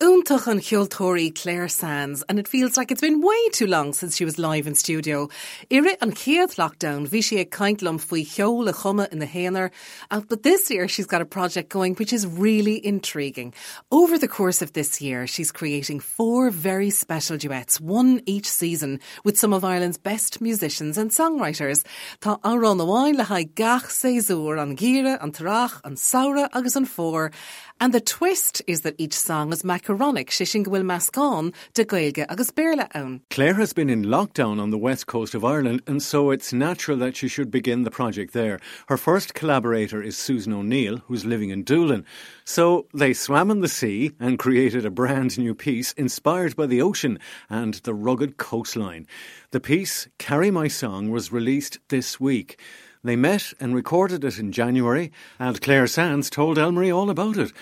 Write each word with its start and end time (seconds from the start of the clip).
Úntach 0.00 0.46
an 0.46 0.60
Chioltóirí 0.60 1.34
Clare 1.34 1.66
Sands, 1.66 2.22
and 2.28 2.38
it 2.38 2.46
feels 2.46 2.76
like 2.76 2.92
it's 2.92 3.00
been 3.00 3.20
way 3.20 3.48
too 3.48 3.66
long 3.66 3.92
since 3.92 4.16
she 4.16 4.24
was 4.24 4.38
live 4.38 4.68
in 4.68 4.76
studio. 4.76 5.28
Ire 5.72 5.96
an 6.00 6.12
chéad 6.12 6.54
lockdown, 6.54 7.10
she 7.20 7.40
a 7.40 7.44
kaintlam 7.44 7.98
faoi 7.98 8.24
cheol 8.24 8.68
a 8.68 9.08
in 9.12 9.18
the 9.18 9.26
Hainer, 9.26 9.72
uh, 10.12 10.20
but 10.28 10.44
this 10.44 10.70
year 10.70 10.86
she's 10.86 11.06
got 11.06 11.20
a 11.20 11.24
project 11.24 11.68
going 11.68 11.96
which 11.96 12.12
is 12.12 12.28
really 12.28 12.86
intriguing. 12.86 13.52
Over 13.90 14.18
the 14.18 14.28
course 14.28 14.62
of 14.62 14.72
this 14.72 15.00
year, 15.00 15.26
she's 15.26 15.50
creating 15.50 15.98
four 15.98 16.50
very 16.50 16.90
special 16.90 17.36
duets, 17.36 17.80
one 17.80 18.22
each 18.24 18.48
season, 18.48 19.00
with 19.24 19.36
some 19.36 19.52
of 19.52 19.64
Ireland's 19.64 19.98
best 19.98 20.40
musicians 20.40 20.96
and 20.96 21.10
songwriters. 21.10 21.84
Tá 22.20 22.40
árán 22.42 22.76
na 22.76 22.84
le 22.84 23.44
gach 23.46 23.88
séúr 23.88 24.62
an 24.62 24.76
gíre, 24.76 25.20
an 25.20 25.32
trach, 25.32 25.80
an 25.82 25.96
saura 25.96 26.48
agus 26.54 26.76
an 26.76 26.86
fór, 26.86 27.32
and 27.80 27.94
the 27.94 28.00
twist 28.00 28.62
is 28.66 28.80
that 28.82 28.94
each 28.98 29.14
song 29.14 29.52
is 29.52 29.62
macaronic, 29.62 30.30
shishing 30.30 30.64
bhfuil 30.64 30.82
mascán 30.82 31.54
de 31.74 31.84
gailge 31.84 32.26
agus 32.28 32.50
béle 32.50 32.88
own. 32.94 33.20
Clare 33.30 33.54
has 33.54 33.72
been 33.72 33.88
in 33.88 34.04
lockdown 34.04 34.60
on 34.60 34.70
the 34.70 34.78
west 34.78 35.06
coast 35.06 35.34
of 35.34 35.44
Ireland, 35.44 35.82
and 35.86 36.02
so 36.02 36.30
it's 36.30 36.52
natural 36.52 36.96
that 36.98 37.16
she 37.16 37.28
should 37.28 37.50
begin 37.50 37.84
the 37.84 37.90
project 37.90 38.32
there. 38.32 38.58
Her 38.88 38.96
first 38.96 39.34
collaborator 39.34 40.02
is 40.02 40.16
Susan 40.16 40.52
O'Neill, 40.52 40.98
who's 41.06 41.24
living 41.24 41.50
in 41.50 41.62
Doolin. 41.62 42.04
So 42.44 42.86
they 42.92 43.12
swam 43.12 43.50
in 43.50 43.60
the 43.60 43.68
sea 43.68 44.12
and 44.18 44.38
created 44.38 44.84
a 44.84 44.90
brand 44.90 45.38
new 45.38 45.54
piece 45.54 45.92
inspired 45.92 46.56
by 46.56 46.66
the 46.66 46.82
ocean 46.82 47.18
and 47.48 47.74
the 47.74 47.94
rugged 47.94 48.36
coastline. 48.36 49.06
The 49.50 49.60
piece, 49.60 50.08
Carry 50.18 50.50
My 50.50 50.68
Song, 50.68 51.10
was 51.10 51.32
released 51.32 51.78
this 51.88 52.18
week. 52.18 52.60
They 53.08 53.16
met 53.16 53.54
and 53.58 53.74
recorded 53.74 54.22
it 54.22 54.38
in 54.38 54.52
January, 54.52 55.10
and 55.38 55.58
Clare 55.62 55.86
Sands 55.86 56.28
told 56.28 56.58
Elmarie 56.58 56.94
all 56.94 57.08
about 57.08 57.38
it. 57.38 57.54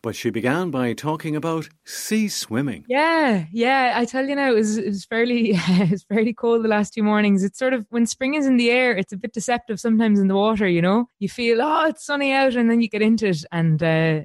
But 0.00 0.14
she 0.14 0.30
began 0.30 0.70
by 0.70 0.92
talking 0.92 1.34
about 1.34 1.68
sea 1.84 2.28
swimming. 2.28 2.84
Yeah, 2.86 3.46
yeah. 3.50 3.94
I 3.96 4.04
tell 4.04 4.28
you 4.28 4.36
now, 4.36 4.52
it 4.52 4.54
was, 4.54 4.78
it 4.78 4.86
was 4.86 5.04
fairly 5.04 5.50
it 5.54 5.90
was 5.90 6.04
fairly 6.04 6.32
cold 6.32 6.62
the 6.62 6.68
last 6.68 6.94
two 6.94 7.02
mornings. 7.02 7.42
It's 7.42 7.58
sort 7.58 7.72
of 7.72 7.84
when 7.90 8.06
spring 8.06 8.34
is 8.34 8.46
in 8.46 8.58
the 8.58 8.70
air, 8.70 8.96
it's 8.96 9.12
a 9.12 9.16
bit 9.16 9.32
deceptive 9.32 9.80
sometimes 9.80 10.20
in 10.20 10.28
the 10.28 10.36
water. 10.36 10.68
You 10.68 10.82
know, 10.82 11.08
you 11.18 11.28
feel 11.28 11.60
oh 11.60 11.86
it's 11.86 12.06
sunny 12.06 12.30
out, 12.30 12.54
and 12.54 12.70
then 12.70 12.80
you 12.80 12.88
get 12.88 13.02
into 13.02 13.26
it, 13.26 13.44
and 13.50 13.82
uh, 13.82 14.20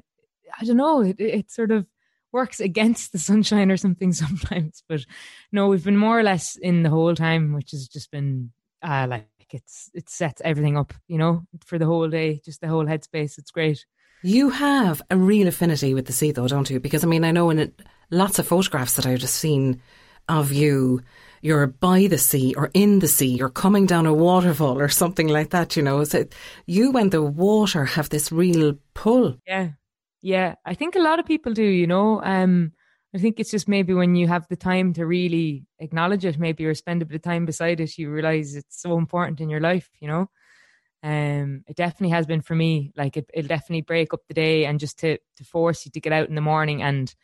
I 0.60 0.64
don't 0.64 0.76
know, 0.76 1.00
it, 1.00 1.18
it 1.18 1.50
sort 1.50 1.72
of 1.72 1.86
works 2.30 2.60
against 2.60 3.10
the 3.10 3.18
sunshine 3.18 3.72
or 3.72 3.76
something 3.76 4.12
sometimes. 4.24 4.84
But 4.88 5.00
no, 5.50 5.66
we've 5.66 5.82
been 5.82 5.96
more 5.96 6.20
or 6.20 6.22
less 6.22 6.54
in 6.54 6.84
the 6.84 6.90
whole 6.90 7.16
time, 7.16 7.52
which 7.52 7.72
has 7.72 7.88
just 7.88 8.12
been 8.12 8.52
uh, 8.80 9.08
like 9.10 9.26
it's 9.54 9.90
it 9.94 10.08
sets 10.08 10.40
everything 10.44 10.76
up, 10.76 10.94
you 11.06 11.18
know, 11.18 11.42
for 11.64 11.78
the 11.78 11.86
whole 11.86 12.08
day, 12.08 12.40
just 12.44 12.60
the 12.60 12.68
whole 12.68 12.84
headspace. 12.84 13.38
It's 13.38 13.50
great. 13.50 13.84
You 14.22 14.50
have 14.50 15.00
a 15.10 15.16
real 15.16 15.46
affinity 15.46 15.94
with 15.94 16.06
the 16.06 16.12
sea, 16.12 16.32
though, 16.32 16.48
don't 16.48 16.68
you? 16.68 16.80
Because 16.80 17.04
I 17.04 17.06
mean, 17.06 17.24
I 17.24 17.30
know 17.30 17.50
in 17.50 17.58
it, 17.58 17.82
lots 18.10 18.38
of 18.38 18.46
photographs 18.46 18.94
that 18.94 19.06
I've 19.06 19.20
just 19.20 19.36
seen 19.36 19.80
of 20.28 20.52
you, 20.52 21.02
you're 21.40 21.66
by 21.66 22.06
the 22.08 22.18
sea 22.18 22.54
or 22.56 22.70
in 22.74 22.98
the 22.98 23.08
sea, 23.08 23.36
you're 23.36 23.48
coming 23.48 23.86
down 23.86 24.06
a 24.06 24.12
waterfall 24.12 24.78
or 24.78 24.88
something 24.88 25.28
like 25.28 25.50
that. 25.50 25.76
You 25.76 25.82
know, 25.82 26.02
so 26.04 26.26
you 26.66 26.96
and 26.96 27.12
the 27.12 27.22
water 27.22 27.84
have 27.84 28.08
this 28.08 28.32
real 28.32 28.74
pull. 28.94 29.36
Yeah, 29.46 29.70
yeah. 30.20 30.56
I 30.64 30.74
think 30.74 30.96
a 30.96 31.00
lot 31.00 31.20
of 31.20 31.26
people 31.26 31.52
do. 31.52 31.62
You 31.62 31.86
know, 31.86 32.20
um, 32.22 32.72
I 33.14 33.18
think 33.18 33.40
it's 33.40 33.50
just 33.50 33.68
maybe 33.68 33.94
when 33.94 34.16
you 34.16 34.28
have 34.28 34.46
the 34.48 34.56
time 34.56 34.92
to 34.94 35.06
really 35.06 35.66
acknowledge 35.78 36.24
it, 36.24 36.38
maybe 36.38 36.66
or 36.66 36.74
spend 36.74 37.00
a 37.00 37.06
bit 37.06 37.16
of 37.16 37.22
time 37.22 37.46
beside 37.46 37.80
it, 37.80 37.96
you 37.96 38.10
realize 38.10 38.54
it's 38.54 38.82
so 38.82 38.98
important 38.98 39.40
in 39.40 39.48
your 39.48 39.60
life, 39.60 39.88
you 40.00 40.08
know. 40.08 40.28
Um, 41.02 41.62
it 41.68 41.76
definitely 41.76 42.10
has 42.10 42.26
been 42.26 42.42
for 42.42 42.54
me. 42.54 42.92
Like 42.96 43.16
it, 43.16 43.30
it'll 43.32 43.48
definitely 43.48 43.82
break 43.82 44.12
up 44.12 44.26
the 44.26 44.34
day 44.34 44.66
and 44.66 44.80
just 44.80 44.98
to 45.00 45.18
to 45.36 45.44
force 45.44 45.86
you 45.86 45.92
to 45.92 46.00
get 46.00 46.12
out 46.12 46.28
in 46.28 46.34
the 46.34 46.40
morning. 46.40 46.82
And 46.82 47.14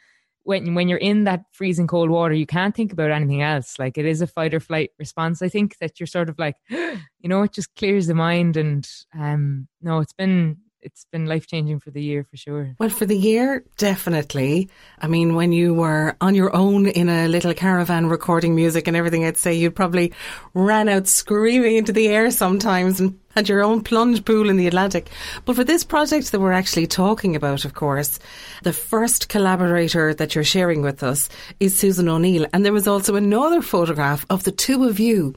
when 0.44 0.74
when 0.74 0.88
you're 0.88 0.98
in 0.98 1.24
that 1.24 1.44
freezing 1.50 1.86
cold 1.86 2.08
water, 2.08 2.34
you 2.34 2.46
can't 2.46 2.74
think 2.74 2.92
about 2.92 3.10
anything 3.10 3.42
else. 3.42 3.78
Like 3.78 3.98
it 3.98 4.06
is 4.06 4.22
a 4.22 4.26
fight 4.26 4.54
or 4.54 4.60
flight 4.60 4.90
response. 4.98 5.42
I 5.42 5.48
think 5.48 5.78
that 5.78 5.98
you're 5.98 6.06
sort 6.06 6.28
of 6.28 6.38
like, 6.38 6.56
you 6.70 7.28
know, 7.28 7.42
it 7.42 7.52
just 7.52 7.74
clears 7.74 8.06
the 8.06 8.14
mind. 8.14 8.56
And 8.56 8.88
um, 9.18 9.68
no, 9.82 9.98
it's 9.98 10.12
been 10.12 10.58
it's 10.84 11.06
been 11.10 11.26
life 11.26 11.46
changing 11.46 11.80
for 11.80 11.90
the 11.90 12.02
year 12.02 12.24
for 12.30 12.36
sure. 12.36 12.76
Well, 12.78 12.90
for 12.90 13.06
the 13.06 13.16
year, 13.16 13.64
definitely. 13.78 14.68
I 15.00 15.08
mean, 15.08 15.34
when 15.34 15.50
you 15.52 15.72
were 15.72 16.16
on 16.20 16.34
your 16.34 16.54
own 16.54 16.86
in 16.86 17.08
a 17.08 17.26
little 17.26 17.54
caravan 17.54 18.06
recording 18.06 18.54
music 18.54 18.86
and 18.86 18.96
everything, 18.96 19.24
I'd 19.24 19.38
say 19.38 19.54
you'd 19.54 19.74
probably 19.74 20.12
ran 20.52 20.88
out 20.88 21.08
screaming 21.08 21.76
into 21.76 21.92
the 21.92 22.08
air 22.08 22.30
sometimes 22.30 23.00
and 23.00 23.18
had 23.34 23.48
your 23.48 23.64
own 23.64 23.82
plunge 23.82 24.24
pool 24.24 24.48
in 24.48 24.56
the 24.56 24.66
Atlantic. 24.66 25.08
But 25.44 25.56
for 25.56 25.64
this 25.64 25.82
project 25.82 26.30
that 26.30 26.40
we're 26.40 26.52
actually 26.52 26.86
talking 26.86 27.34
about, 27.34 27.64
of 27.64 27.74
course, 27.74 28.20
the 28.62 28.72
first 28.72 29.28
collaborator 29.28 30.14
that 30.14 30.34
you're 30.34 30.44
sharing 30.44 30.82
with 30.82 31.02
us 31.02 31.28
is 31.58 31.76
Susan 31.76 32.08
O'Neill. 32.08 32.46
And 32.52 32.64
there 32.64 32.72
was 32.72 32.86
also 32.86 33.16
another 33.16 33.62
photograph 33.62 34.24
of 34.30 34.44
the 34.44 34.52
two 34.52 34.84
of 34.84 35.00
you 35.00 35.34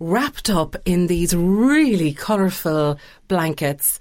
wrapped 0.00 0.50
up 0.50 0.74
in 0.84 1.06
these 1.06 1.36
really 1.36 2.12
colourful 2.12 2.98
blankets 3.28 3.98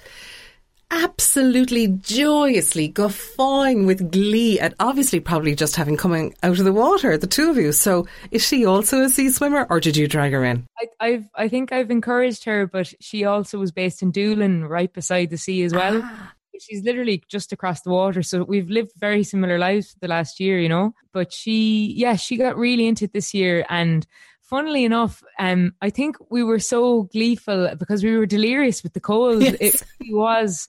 absolutely 0.92 1.88
joyously 1.88 2.88
guffawing 2.88 3.86
with 3.86 4.12
glee 4.12 4.60
at 4.60 4.74
obviously 4.80 5.20
probably 5.20 5.56
just 5.56 5.76
having 5.76 5.98
coming 5.98 6.34
out 6.44 6.60
of 6.60 6.66
the 6.66 6.74
water, 6.74 7.18
the 7.18 7.28
two 7.28 7.50
of 7.50 7.58
you. 7.58 7.72
So 7.72 8.08
is 8.32 8.46
she 8.46 8.66
also 8.66 9.02
a 9.04 9.10
sea 9.10 9.30
swimmer 9.30 9.68
or 9.70 9.80
did 9.80 9.98
you 9.98 10.08
drag 10.08 10.34
her 10.34 10.44
in? 10.44 10.66
I, 11.00 11.10
have 11.10 11.28
I 11.36 11.48
think 11.48 11.72
I've 11.72 11.92
encouraged 11.92 12.46
her, 12.46 12.68
but 12.68 12.94
she 13.02 13.26
also 13.26 13.58
was 13.58 13.72
based 13.72 14.02
in 14.02 14.12
Doolin, 14.12 14.66
right 14.66 14.92
beside 14.92 15.30
the 15.30 15.38
sea 15.38 15.64
as 15.64 15.74
well. 15.74 16.02
Ah. 16.04 16.34
She's 16.58 16.84
literally 16.84 17.22
just 17.28 17.52
across 17.52 17.82
the 17.82 17.90
water. 17.90 18.24
So 18.24 18.44
we've 18.44 18.70
lived 18.70 18.94
very 18.98 19.24
similar 19.24 19.60
lives 19.60 19.98
the 20.00 20.08
last 20.08 20.40
year, 20.40 20.58
you 20.58 20.70
know. 20.70 20.94
But 21.12 21.34
she 21.34 21.94
yeah, 21.98 22.16
she 22.16 22.38
got 22.38 22.58
really 22.58 22.88
into 22.88 23.06
it 23.06 23.14
this 23.14 23.34
year 23.34 23.66
and 23.70 24.08
funnily 24.46 24.86
enough, 24.86 25.24
um, 25.40 25.74
I 25.82 25.90
think 25.90 26.18
we 26.30 26.44
were 26.44 26.60
so 26.60 27.04
gleeful 27.04 27.76
because 27.78 28.04
we 28.04 28.16
were 28.16 28.26
delirious 28.26 28.84
with 28.84 28.94
the 28.94 29.00
cold. 29.00 29.42
Yes. 29.42 29.56
It, 29.60 29.84
was 30.14 30.68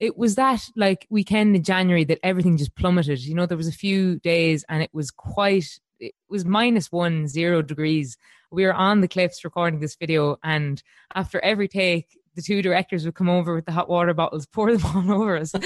it 0.00 0.16
was 0.16 0.34
that 0.36 0.64
like 0.76 1.06
weekend 1.10 1.54
in 1.54 1.62
January 1.62 2.04
that 2.04 2.20
everything 2.22 2.56
just 2.56 2.74
plummeted. 2.74 3.20
You 3.20 3.34
know, 3.34 3.46
there 3.46 3.56
was 3.56 3.68
a 3.68 3.72
few 3.72 4.18
days 4.20 4.64
and 4.68 4.82
it 4.82 4.90
was 4.92 5.10
quite 5.10 5.78
it 6.00 6.14
was 6.28 6.44
minus 6.44 6.90
one 6.90 7.28
zero 7.28 7.62
degrees. 7.62 8.16
We 8.50 8.64
were 8.64 8.74
on 8.74 9.00
the 9.00 9.08
cliffs 9.08 9.44
recording 9.44 9.80
this 9.80 9.96
video, 9.96 10.38
and 10.42 10.82
after 11.14 11.38
every 11.40 11.68
take, 11.68 12.18
the 12.34 12.40
two 12.40 12.62
directors 12.62 13.04
would 13.04 13.14
come 13.14 13.28
over 13.28 13.54
with 13.54 13.66
the 13.66 13.72
hot 13.72 13.90
water 13.90 14.14
bottles, 14.14 14.46
pour 14.52 14.74
them 14.74 15.10
all 15.10 15.20
over 15.20 15.36
us, 15.36 15.52
put 15.52 15.64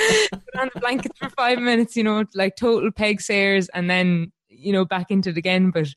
on 0.58 0.70
the 0.74 0.80
blankets 0.80 1.16
for 1.18 1.28
five 1.30 1.58
minutes, 1.58 1.96
you 1.96 2.02
know, 2.02 2.24
like 2.34 2.56
total 2.56 2.90
Peig 2.90 3.20
Sayers, 3.20 3.68
and 3.68 3.88
then 3.88 4.32
you 4.48 4.72
know 4.72 4.84
back 4.84 5.10
into 5.10 5.30
it 5.30 5.36
again. 5.36 5.70
But 5.70 5.88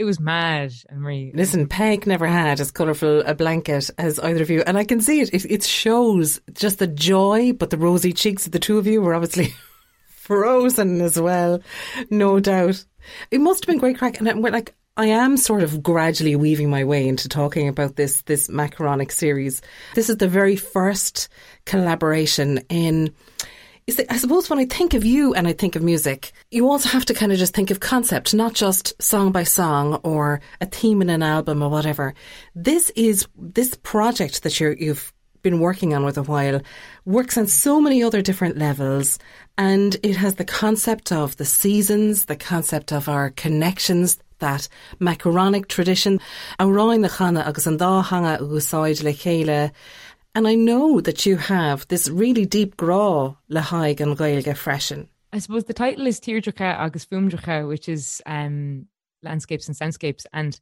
it 0.00 0.04
was 0.04 0.18
mad, 0.18 0.70
Elmarie. 0.90 1.30
Listen, 1.34 1.68
Peig 1.68 2.06
never 2.06 2.26
had 2.26 2.58
as 2.58 2.70
colourful 2.70 3.20
a 3.20 3.34
blanket 3.34 3.90
as 3.98 4.18
either 4.18 4.40
of 4.40 4.48
you, 4.48 4.62
and 4.66 4.78
I 4.78 4.84
can 4.84 5.02
see 5.02 5.20
it. 5.20 5.28
It, 5.34 5.44
it 5.44 5.62
shows 5.62 6.40
just 6.54 6.78
the 6.78 6.86
joy, 6.86 7.52
but 7.52 7.68
the 7.68 7.76
rosy 7.76 8.14
cheeks 8.14 8.46
of 8.46 8.52
the 8.52 8.58
two 8.58 8.78
of 8.78 8.86
you 8.86 9.02
were 9.02 9.12
obviously 9.12 9.52
frozen 10.08 11.02
as 11.02 11.20
well, 11.20 11.60
no 12.08 12.40
doubt. 12.40 12.82
It 13.30 13.42
must 13.42 13.62
have 13.62 13.68
been 13.68 13.78
great 13.78 13.98
crack, 13.98 14.18
and 14.20 14.42
we're 14.42 14.50
like. 14.50 14.74
I 14.96 15.06
am 15.06 15.38
sort 15.38 15.62
of 15.62 15.82
gradually 15.82 16.36
weaving 16.36 16.68
my 16.68 16.84
way 16.84 17.08
into 17.08 17.28
talking 17.28 17.68
about 17.68 17.96
this 17.96 18.20
this 18.22 18.50
macaronic 18.50 19.12
series. 19.12 19.62
This 19.94 20.10
is 20.10 20.18
the 20.18 20.28
very 20.28 20.56
first 20.56 21.28
collaboration 21.64 22.58
in 22.68 23.14
I 24.10 24.16
suppose 24.16 24.50
when 24.50 24.58
I 24.58 24.66
think 24.66 24.94
of 24.94 25.04
you 25.04 25.34
and 25.34 25.48
I 25.48 25.52
think 25.52 25.74
of 25.74 25.82
music, 25.82 26.32
you 26.50 26.68
also 26.68 26.88
have 26.90 27.04
to 27.06 27.14
kind 27.14 27.32
of 27.32 27.38
just 27.38 27.54
think 27.54 27.70
of 27.70 27.80
concept, 27.80 28.34
not 28.34 28.54
just 28.54 29.00
song 29.02 29.32
by 29.32 29.44
song 29.44 29.94
or 30.02 30.40
a 30.60 30.66
theme 30.66 31.02
in 31.02 31.10
an 31.10 31.22
album 31.22 31.62
or 31.62 31.70
whatever. 31.70 32.14
This 32.54 32.90
is 32.90 33.26
this 33.36 33.74
project 33.82 34.42
that 34.42 34.60
you 34.60 34.76
you've 34.78 35.12
been 35.42 35.60
working 35.60 35.94
on 35.94 36.04
with 36.04 36.18
a 36.18 36.22
while 36.22 36.60
works 37.06 37.38
on 37.38 37.46
so 37.46 37.80
many 37.80 38.02
other 38.02 38.20
different 38.20 38.58
levels 38.58 39.18
and 39.56 39.96
it 40.02 40.16
has 40.16 40.34
the 40.34 40.44
concept 40.44 41.12
of 41.12 41.36
the 41.38 41.46
seasons, 41.46 42.26
the 42.26 42.36
concept 42.36 42.92
of 42.92 43.08
our 43.08 43.30
connections, 43.30 44.18
that 44.40 44.68
macaronic 44.98 45.68
tradition, 45.68 46.20
a 46.58 46.66
roin 46.66 47.00
na 47.02 47.08
chana 47.08 47.46
agus 47.46 47.66
an 47.66 47.78
dáhanga 47.78 48.38
úsáid 48.40 49.02
le 49.02 49.12
chéile 49.12 49.70
and 50.34 50.46
I 50.46 50.54
know 50.54 51.00
that 51.00 51.26
you 51.26 51.36
have 51.36 51.86
this 51.88 52.08
really 52.08 52.46
deep 52.46 52.76
gra 52.76 53.36
le 53.48 53.60
haig 53.60 54.00
an 54.00 54.14
gailge 54.14 54.56
freshen. 54.56 55.08
I 55.32 55.38
suppose 55.38 55.64
the 55.64 55.74
title 55.74 56.06
is 56.06 56.20
Tírdhreacha 56.20 56.78
agus 56.78 57.06
Fuaimdhreacha, 57.06 57.68
which 57.68 57.88
is 57.88 58.20
um, 58.26 58.86
landscapes 59.22 59.68
and 59.68 59.76
soundscapes. 59.76 60.26
And 60.32 60.58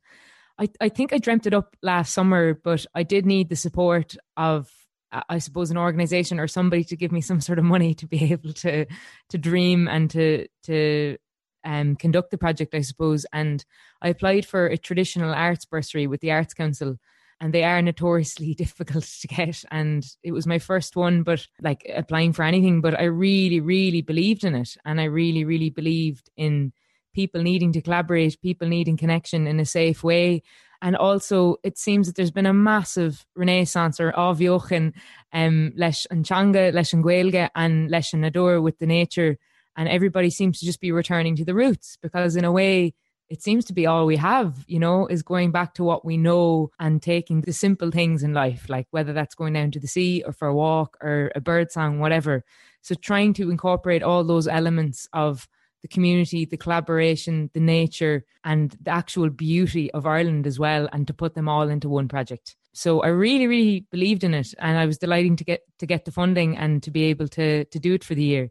I, 0.58 0.68
I 0.80 0.88
think 0.88 1.12
I 1.12 1.18
dreamt 1.18 1.46
it 1.46 1.54
up 1.54 1.76
last 1.82 2.12
summer, 2.12 2.54
but 2.54 2.84
I 2.94 3.02
did 3.02 3.24
need 3.24 3.48
the 3.48 3.56
support 3.56 4.16
of 4.36 4.70
I 5.10 5.38
suppose 5.38 5.70
an 5.70 5.78
organization 5.78 6.38
or 6.38 6.46
somebody 6.48 6.84
to 6.84 6.96
give 6.96 7.12
me 7.12 7.22
some 7.22 7.40
sort 7.48 7.58
of 7.58 7.64
money 7.64 7.94
to 7.94 8.06
be 8.06 8.32
able 8.32 8.52
to 8.54 8.86
to 9.30 9.38
dream 9.38 9.88
and 9.88 10.10
to 10.10 10.46
to 10.64 11.16
um, 11.64 11.96
conduct 11.96 12.30
the 12.30 12.38
project, 12.38 12.74
I 12.74 12.82
suppose. 12.82 13.26
And 13.32 13.64
I 14.00 14.08
applied 14.08 14.46
for 14.46 14.66
a 14.66 14.78
traditional 14.78 15.32
arts 15.32 15.64
bursary 15.64 16.06
with 16.06 16.20
the 16.20 16.32
Arts 16.32 16.54
Council, 16.54 16.96
and 17.40 17.52
they 17.52 17.64
are 17.64 17.80
notoriously 17.82 18.54
difficult 18.58 19.04
to 19.04 19.28
get. 19.28 19.64
And 19.70 20.06
it 20.22 20.32
was 20.32 20.46
my 20.46 20.58
first 20.58 20.96
one, 20.96 21.22
but 21.22 21.46
like 21.60 21.90
applying 21.94 22.32
for 22.32 22.42
anything, 22.42 22.80
but 22.80 22.98
I 22.98 23.04
really, 23.04 23.60
really 23.60 24.02
believed 24.02 24.44
in 24.44 24.54
it. 24.54 24.76
And 24.84 25.00
I 25.00 25.04
really, 25.04 25.44
really 25.44 25.70
believed 25.70 26.30
in 26.36 26.72
people 27.14 27.42
needing 27.42 27.72
to 27.72 27.82
collaborate, 27.82 28.40
people 28.40 28.68
needing 28.68 28.96
connection 28.96 29.46
in 29.46 29.60
a 29.60 29.64
safe 29.64 30.04
way. 30.04 30.42
And 30.80 30.96
also, 30.96 31.56
it 31.64 31.76
seems 31.76 32.06
that 32.06 32.14
there's 32.14 32.30
been 32.30 32.46
a 32.46 32.52
massive 32.52 33.26
renaissance 33.34 33.98
or 33.98 34.12
aviochen 34.12 34.92
um, 35.32 35.72
leis 35.74 36.06
an 36.10 36.22
changa, 36.22 36.72
leis 36.72 36.92
an 36.92 37.02
gweilge, 37.02 37.50
and 37.56 37.90
leis 37.90 38.12
an 38.12 38.22
adore 38.22 38.60
with 38.60 38.78
the 38.78 38.86
nature. 38.86 39.38
And 39.76 39.88
everybody 39.88 40.30
seems 40.30 40.60
to 40.60 40.66
just 40.66 40.80
be 40.80 40.92
returning 40.92 41.34
to 41.36 41.44
the 41.44 41.54
roots 41.54 41.98
because, 42.00 42.36
in 42.36 42.44
a 42.44 42.52
way, 42.52 42.94
it 43.28 43.42
seems 43.42 43.64
to 43.66 43.72
be 43.74 43.86
all 43.86 44.06
we 44.06 44.16
have, 44.16 44.64
you 44.66 44.78
know, 44.78 45.06
is 45.06 45.22
going 45.22 45.50
back 45.50 45.74
to 45.74 45.84
what 45.84 46.04
we 46.04 46.16
know 46.16 46.70
and 46.80 47.02
taking 47.02 47.42
the 47.42 47.52
simple 47.52 47.90
things 47.90 48.22
in 48.22 48.32
life, 48.32 48.68
like 48.68 48.86
whether 48.90 49.12
that's 49.12 49.34
going 49.34 49.52
down 49.52 49.70
to 49.72 49.80
the 49.80 49.86
sea 49.86 50.22
or 50.24 50.32
for 50.32 50.48
a 50.48 50.54
walk 50.54 50.96
or 51.02 51.30
a 51.34 51.40
bird 51.40 51.70
song, 51.70 51.98
whatever. 51.98 52.42
So 52.80 52.94
trying 52.94 53.34
to 53.34 53.50
incorporate 53.50 54.02
all 54.02 54.24
those 54.24 54.48
elements 54.48 55.08
of 55.12 55.46
the 55.82 55.88
community, 55.88 56.44
the 56.44 56.56
collaboration, 56.56 57.50
the 57.52 57.60
nature, 57.60 58.24
and 58.44 58.76
the 58.80 58.90
actual 58.90 59.30
beauty 59.30 59.90
of 59.92 60.06
Ireland 60.06 60.46
as 60.46 60.58
well, 60.58 60.88
and 60.92 61.06
to 61.06 61.14
put 61.14 61.34
them 61.34 61.48
all 61.48 61.68
into 61.68 61.88
one 61.88 62.08
project. 62.08 62.56
So 62.72 63.00
I 63.00 63.08
really, 63.08 63.46
really 63.46 63.86
believed 63.90 64.24
in 64.24 64.34
it, 64.34 64.54
and 64.58 64.78
I 64.78 64.86
was 64.86 64.98
delighted 64.98 65.38
to 65.38 65.44
get 65.44 65.60
to 65.78 65.86
get 65.86 66.04
the 66.04 66.12
funding 66.12 66.56
and 66.56 66.82
to 66.82 66.90
be 66.90 67.04
able 67.04 67.28
to 67.28 67.64
to 67.64 67.78
do 67.78 67.94
it 67.94 68.04
for 68.04 68.14
the 68.14 68.24
year. 68.24 68.50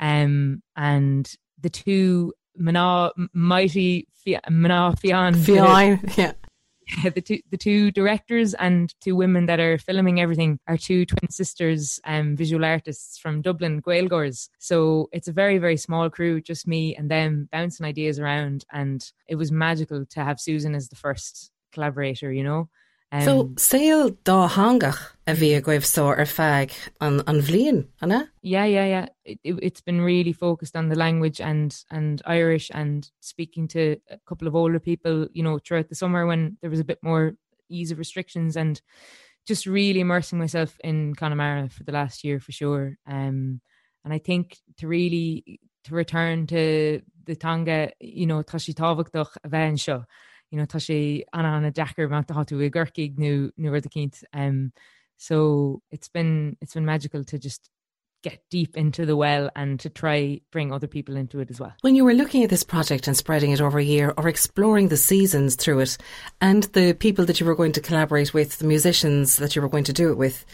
Um, 0.00 0.62
and 0.76 1.32
the 1.60 1.70
two 1.70 2.32
Mana 2.56 3.10
Mighty 3.32 4.08
Mana 4.50 4.94
Fian. 4.96 5.34
Fian, 5.34 6.00
yeah. 6.16 6.32
The 7.02 7.22
two 7.22 7.38
the 7.50 7.56
two 7.56 7.90
directors 7.90 8.52
and 8.54 8.94
two 9.00 9.16
women 9.16 9.46
that 9.46 9.58
are 9.58 9.78
filming 9.78 10.20
everything 10.20 10.58
are 10.66 10.76
two 10.76 11.06
twin 11.06 11.30
sisters, 11.30 11.98
um, 12.04 12.36
visual 12.36 12.64
artists 12.64 13.18
from 13.18 13.40
Dublin, 13.40 13.80
Gaeilgeoirs. 13.80 14.50
So 14.58 15.08
it's 15.10 15.28
a 15.28 15.32
very 15.32 15.58
very 15.58 15.78
small 15.78 16.10
crew, 16.10 16.42
just 16.42 16.66
me 16.66 16.94
and 16.94 17.10
them 17.10 17.48
bouncing 17.50 17.86
ideas 17.86 18.18
around, 18.18 18.66
and 18.70 19.10
it 19.26 19.36
was 19.36 19.50
magical 19.50 20.04
to 20.04 20.24
have 20.24 20.40
Susan 20.40 20.74
as 20.74 20.88
the 20.88 20.96
first 20.96 21.50
collaborator. 21.72 22.30
You 22.30 22.44
know, 22.44 22.68
um, 23.14 23.22
so 23.22 23.50
saoil 23.56 24.10
dá 24.24 24.48
hangach 24.48 24.98
a 25.26 25.34
bhí 25.34 25.56
a 25.56 25.62
goibh 25.62 25.86
só 25.86 26.08
ar 26.08 26.26
feig 26.26 26.72
an, 27.00 27.22
an 27.28 27.40
bhblion, 27.40 27.86
anna? 28.02 28.28
Yeah, 28.42 28.64
yeah, 28.64 28.86
yeah. 28.86 29.06
It, 29.24 29.62
has 29.62 29.80
been 29.82 30.00
really 30.00 30.32
focused 30.32 30.74
on 30.74 30.88
the 30.88 30.96
language 30.96 31.40
and 31.40 31.76
and 31.90 32.20
Irish 32.26 32.72
and 32.74 33.08
speaking 33.20 33.68
to 33.68 33.96
a 34.10 34.18
couple 34.26 34.48
of 34.48 34.56
older 34.56 34.80
people, 34.80 35.28
you 35.32 35.44
know, 35.44 35.58
throughout 35.58 35.88
the 35.88 35.94
summer 35.94 36.26
when 36.26 36.58
there 36.60 36.70
was 36.70 36.80
a 36.80 36.84
bit 36.84 36.98
more 37.02 37.36
ease 37.68 37.92
of 37.92 37.98
restrictions 37.98 38.56
and 38.56 38.82
just 39.46 39.64
really 39.64 40.00
immersing 40.00 40.38
myself 40.38 40.76
in 40.82 41.14
Connemara 41.14 41.68
for 41.68 41.84
the 41.84 41.92
last 41.92 42.24
year 42.24 42.40
for 42.40 42.50
sure. 42.50 42.98
Um, 43.06 43.60
and 44.04 44.12
I 44.12 44.18
think 44.18 44.58
to 44.78 44.88
really 44.88 45.60
to 45.84 45.94
return 45.94 46.48
to 46.48 47.00
the 47.26 47.36
tanga, 47.36 47.92
you 48.00 48.26
know, 48.26 48.42
tá 48.42 48.60
si 48.60 48.74
you 50.54 50.60
know 50.60 50.66
tá 50.70 50.78
sé 50.78 51.24
an 51.32 51.46
anna 51.50 51.70
dechar 51.74 52.08
man 52.08 52.24
hatú 52.24 52.60
i 52.62 52.70
ggurciig 52.70 53.16
nu 53.18 53.50
nuair 53.58 53.78
a 53.78 53.88
cinint 53.88 54.22
um 54.32 54.70
so 55.16 55.82
it's 55.90 56.08
been 56.08 56.56
it's 56.60 56.74
been 56.74 56.86
magical 56.86 57.24
to 57.24 57.38
just 57.38 57.70
get 58.24 58.42
deep 58.50 58.74
into 58.76 59.04
the 59.04 59.14
well 59.14 59.50
and 59.54 59.78
to 59.78 59.90
try 59.90 60.40
bring 60.50 60.72
other 60.72 60.86
people 60.86 61.14
into 61.14 61.40
it 61.40 61.50
as 61.50 61.60
well. 61.60 61.74
When 61.82 61.94
you 61.94 62.04
were 62.04 62.14
looking 62.14 62.42
at 62.42 62.48
this 62.48 62.64
project 62.64 63.06
and 63.06 63.14
spreading 63.16 63.52
it 63.52 63.60
over 63.60 63.78
a 63.78 63.84
year 63.84 64.14
or 64.16 64.28
exploring 64.28 64.88
the 64.88 64.96
seasons 64.96 65.54
through 65.54 65.80
it 65.80 65.98
and 66.40 66.64
the 66.72 66.94
people 66.94 67.26
that 67.26 67.38
you 67.38 67.46
were 67.46 67.54
going 67.54 67.72
to 67.72 67.82
collaborate 67.82 68.32
with, 68.32 68.58
the 68.58 68.66
musicians 68.66 69.36
that 69.36 69.54
you 69.54 69.60
were 69.60 69.68
going 69.68 69.84
to 69.84 69.92
do 69.92 70.10
it 70.10 70.16
with, 70.16 70.46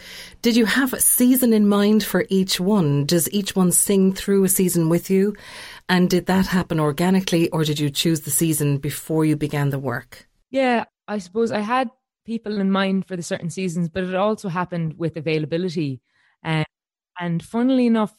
did 0.43 0.57
you 0.57 0.67
have 0.67 0.93
a 0.93 1.01
season 1.01 1.53
in 1.53 1.69
mind 1.69 2.03
for 2.03 2.27
each 2.29 2.59
one? 2.59 3.07
Does 3.07 3.33
each 3.33 3.55
one 3.55 3.71
sing 3.71 4.13
through 4.13 4.43
a 4.43 4.49
season 4.49 4.89
with 4.89 5.09
you? 5.09 5.37
And 5.89 6.11
did 6.11 6.27
that 6.27 6.49
happen 6.49 6.81
organically 6.81 7.49
or 7.51 7.65
did 7.65 7.79
you 7.79 7.89
choose 7.89 8.23
the 8.23 8.31
season 8.33 8.79
before 8.79 9.25
you 9.25 9.37
began 9.37 9.71
the 9.71 9.79
work? 9.79 10.29
Yeah, 10.51 10.87
I 11.07 11.19
suppose 11.19 11.53
I 11.53 11.61
had 11.61 11.89
people 12.27 12.61
in 12.61 12.73
mind 12.73 13.07
for 13.07 13.15
the 13.15 13.23
certain 13.23 13.51
seasons, 13.51 13.89
but 13.89 14.03
it 14.03 14.17
also 14.17 14.49
happened 14.49 14.99
with 14.99 15.17
availability. 15.17 16.01
Um, 16.43 16.65
and 17.21 17.43
funnily 17.43 17.87
enough, 17.87 18.13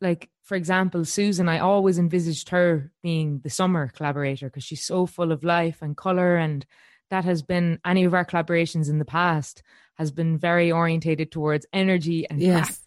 like 0.00 0.30
for 0.42 0.54
example, 0.54 1.04
Susan, 1.04 1.48
I 1.48 1.58
always 1.58 1.98
envisaged 1.98 2.48
her 2.48 2.90
being 3.02 3.40
the 3.40 3.50
summer 3.50 3.88
collaborator 3.88 4.46
because 4.46 4.64
she's 4.64 4.84
so 4.84 5.04
full 5.04 5.32
of 5.32 5.44
life 5.44 5.82
and 5.82 5.96
color, 5.96 6.36
and 6.36 6.64
that 7.10 7.24
has 7.24 7.42
been 7.42 7.80
any 7.84 8.04
of 8.04 8.14
our 8.14 8.24
collaborations 8.24 8.88
in 8.88 8.98
the 8.98 9.04
past 9.04 9.62
has 9.94 10.10
been 10.12 10.38
very 10.38 10.70
orientated 10.70 11.32
towards 11.32 11.66
energy 11.72 12.24
and 12.30 12.40
yes. 12.40 12.84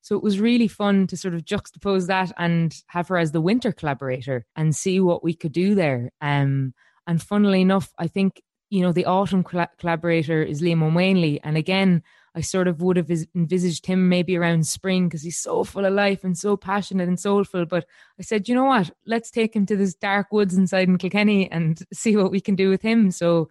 So 0.00 0.16
it 0.16 0.22
was 0.22 0.40
really 0.40 0.68
fun 0.68 1.06
to 1.08 1.18
sort 1.18 1.34
of 1.34 1.44
juxtapose 1.44 2.06
that 2.06 2.32
and 2.38 2.74
have 2.86 3.08
her 3.08 3.18
as 3.18 3.32
the 3.32 3.42
winter 3.42 3.72
collaborator 3.72 4.46
and 4.56 4.74
see 4.74 5.00
what 5.00 5.22
we 5.22 5.34
could 5.34 5.52
do 5.52 5.74
there. 5.74 6.10
Um, 6.22 6.72
and 7.06 7.22
funnily 7.22 7.60
enough, 7.60 7.92
I 7.98 8.06
think 8.06 8.40
you 8.70 8.80
know 8.80 8.92
the 8.92 9.04
autumn 9.04 9.44
collaborator 9.44 10.42
is 10.42 10.62
Liam 10.62 10.82
O'Wanley, 10.82 11.40
and 11.42 11.58
again, 11.58 12.02
I 12.38 12.40
sort 12.40 12.68
of 12.68 12.80
would 12.80 12.96
have 12.96 13.10
envisaged 13.34 13.84
him 13.84 14.08
maybe 14.08 14.36
around 14.36 14.64
spring 14.64 15.08
because 15.08 15.22
he's 15.22 15.40
so 15.40 15.64
full 15.64 15.84
of 15.84 15.92
life 15.92 16.22
and 16.22 16.38
so 16.38 16.56
passionate 16.56 17.08
and 17.08 17.18
soulful. 17.18 17.66
But 17.66 17.84
I 18.16 18.22
said, 18.22 18.48
you 18.48 18.54
know 18.54 18.66
what? 18.66 18.92
Let's 19.06 19.32
take 19.32 19.56
him 19.56 19.66
to 19.66 19.76
this 19.76 19.94
dark 19.94 20.30
woods 20.30 20.56
inside 20.56 20.86
in 20.86 20.98
Kilkenny 20.98 21.50
and 21.50 21.82
see 21.92 22.16
what 22.16 22.30
we 22.30 22.40
can 22.40 22.54
do 22.54 22.70
with 22.70 22.80
him. 22.80 23.10
So, 23.10 23.48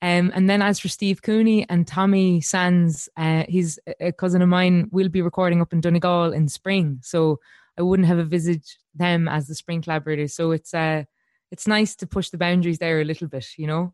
um, 0.00 0.30
and 0.32 0.48
then 0.48 0.62
as 0.62 0.78
for 0.78 0.86
Steve 0.86 1.22
Cooney 1.22 1.68
and 1.68 1.88
Tommy 1.88 2.40
Sands, 2.40 3.08
uh, 3.16 3.42
he's 3.48 3.80
a 3.98 4.12
cousin 4.12 4.42
of 4.42 4.48
mine. 4.48 4.88
We'll 4.92 5.08
be 5.08 5.22
recording 5.22 5.60
up 5.60 5.72
in 5.72 5.80
Donegal 5.80 6.32
in 6.32 6.46
spring, 6.46 7.00
so 7.02 7.40
I 7.76 7.82
wouldn't 7.82 8.06
have 8.06 8.20
envisaged 8.20 8.76
them 8.94 9.26
as 9.26 9.48
the 9.48 9.56
spring 9.56 9.82
collaborators. 9.82 10.34
So 10.36 10.52
it's 10.52 10.72
uh, 10.72 11.02
it's 11.50 11.66
nice 11.66 11.96
to 11.96 12.06
push 12.06 12.30
the 12.30 12.38
boundaries 12.38 12.78
there 12.78 13.00
a 13.00 13.04
little 13.04 13.26
bit, 13.26 13.48
you 13.58 13.66
know. 13.66 13.92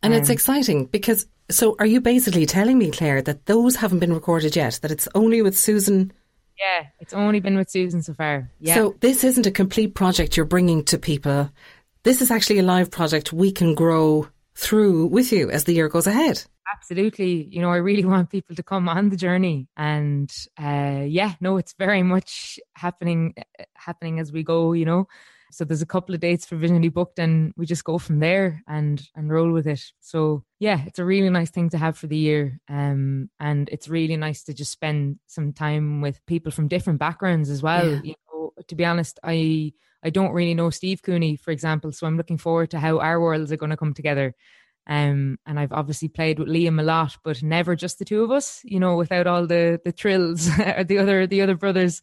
And 0.00 0.14
um, 0.14 0.20
it's 0.20 0.30
exciting 0.30 0.86
because 0.86 1.26
so 1.50 1.76
are 1.78 1.86
you 1.86 2.00
basically 2.00 2.46
telling 2.46 2.78
me, 2.78 2.90
Clare, 2.90 3.22
that 3.22 3.46
those 3.46 3.76
haven't 3.76 3.98
been 3.98 4.12
recorded 4.12 4.56
yet? 4.56 4.78
That 4.82 4.90
it's 4.90 5.08
only 5.14 5.42
with 5.42 5.58
Susan? 5.58 6.12
Yeah, 6.58 6.86
it's 7.00 7.12
only 7.12 7.40
been 7.40 7.56
with 7.56 7.70
Susan 7.70 8.02
so 8.02 8.14
far. 8.14 8.50
Yeah. 8.60 8.74
So 8.74 8.96
this 9.00 9.24
isn't 9.24 9.46
a 9.46 9.50
complete 9.50 9.94
project 9.94 10.36
you're 10.36 10.46
bringing 10.46 10.84
to 10.84 10.98
people. 10.98 11.50
This 12.02 12.22
is 12.22 12.30
actually 12.30 12.58
a 12.58 12.62
live 12.62 12.90
project 12.90 13.32
we 13.32 13.50
can 13.50 13.74
grow 13.74 14.28
through 14.54 15.06
with 15.06 15.32
you 15.32 15.50
as 15.50 15.64
the 15.64 15.72
year 15.72 15.88
goes 15.88 16.06
ahead. 16.06 16.44
Absolutely. 16.72 17.48
You 17.50 17.60
know, 17.60 17.70
I 17.70 17.76
really 17.76 18.04
want 18.14 18.30
people 18.30 18.56
to 18.56 18.62
come 18.62 18.88
on 18.88 19.10
the 19.10 19.16
journey 19.16 19.68
and 19.76 20.30
uh 20.60 21.04
yeah, 21.06 21.34
no, 21.40 21.56
it's 21.56 21.74
very 21.74 22.02
much 22.02 22.58
happening 22.74 23.34
happening 23.74 24.20
as 24.20 24.32
we 24.32 24.42
go, 24.42 24.72
you 24.72 24.84
know. 24.84 25.08
So 25.54 25.64
there's 25.64 25.82
a 25.82 25.86
couple 25.86 26.14
of 26.14 26.20
dates 26.20 26.46
provisionally 26.46 26.88
booked 26.88 27.18
and 27.18 27.52
we 27.56 27.66
just 27.66 27.84
go 27.84 27.98
from 27.98 28.18
there 28.18 28.62
and 28.66 29.02
and 29.14 29.30
roll 29.30 29.52
with 29.52 29.66
it. 29.66 29.82
So 30.00 30.44
yeah, 30.58 30.82
it's 30.86 30.98
a 30.98 31.04
really 31.04 31.30
nice 31.30 31.50
thing 31.50 31.70
to 31.70 31.78
have 31.78 31.96
for 31.96 32.06
the 32.06 32.16
year. 32.16 32.60
Um 32.68 33.30
and 33.40 33.68
it's 33.70 33.88
really 33.88 34.16
nice 34.16 34.42
to 34.44 34.54
just 34.54 34.72
spend 34.72 35.18
some 35.26 35.52
time 35.52 36.00
with 36.00 36.24
people 36.26 36.52
from 36.52 36.68
different 36.68 36.98
backgrounds 36.98 37.50
as 37.50 37.62
well. 37.62 37.88
Yeah. 37.88 38.00
You 38.02 38.14
know, 38.32 38.52
to 38.66 38.74
be 38.74 38.84
honest, 38.84 39.18
I 39.22 39.72
I 40.02 40.10
don't 40.10 40.32
really 40.32 40.54
know 40.54 40.68
Steve 40.68 41.02
Cooney, 41.02 41.36
for 41.36 41.50
example, 41.50 41.90
so 41.90 42.06
I'm 42.06 42.18
looking 42.18 42.36
forward 42.36 42.70
to 42.72 42.78
how 42.78 42.98
our 42.98 43.18
worlds 43.20 43.50
are 43.50 43.56
going 43.56 43.70
to 43.70 43.76
come 43.76 43.94
together. 43.94 44.34
Um, 44.86 45.38
and 45.46 45.58
I've 45.58 45.72
obviously 45.72 46.08
played 46.08 46.38
with 46.38 46.48
Liam 46.48 46.78
a 46.78 46.82
lot, 46.82 47.16
but 47.24 47.42
never 47.42 47.74
just 47.74 47.98
the 47.98 48.04
two 48.04 48.22
of 48.22 48.30
us, 48.30 48.60
you 48.64 48.78
know, 48.78 48.96
without 48.96 49.26
all 49.26 49.46
the 49.46 49.80
the 49.84 49.92
trills 49.92 50.48
or 50.58 50.84
the 50.84 50.98
other 50.98 51.26
the 51.26 51.42
other 51.42 51.56
brothers. 51.56 52.00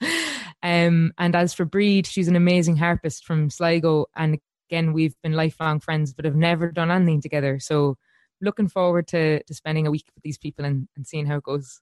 Um, 0.63 1.13
and 1.17 1.35
as 1.35 1.53
for 1.53 1.65
Breed, 1.65 2.07
she's 2.07 2.27
an 2.27 2.35
amazing 2.35 2.77
harpist 2.77 3.25
from 3.25 3.49
Sligo, 3.49 4.07
and 4.15 4.39
again, 4.69 4.93
we've 4.93 5.15
been 5.21 5.33
lifelong 5.33 5.79
friends, 5.79 6.13
but 6.13 6.25
have 6.25 6.35
never 6.35 6.71
done 6.71 6.91
anything 6.91 7.21
together. 7.21 7.59
So, 7.59 7.97
looking 8.41 8.67
forward 8.67 9.07
to 9.09 9.43
to 9.43 9.53
spending 9.53 9.85
a 9.85 9.91
week 9.91 10.05
with 10.15 10.23
these 10.23 10.37
people 10.37 10.65
and, 10.65 10.87
and 10.95 11.05
seeing 11.05 11.25
how 11.27 11.37
it 11.37 11.43
goes. 11.43 11.81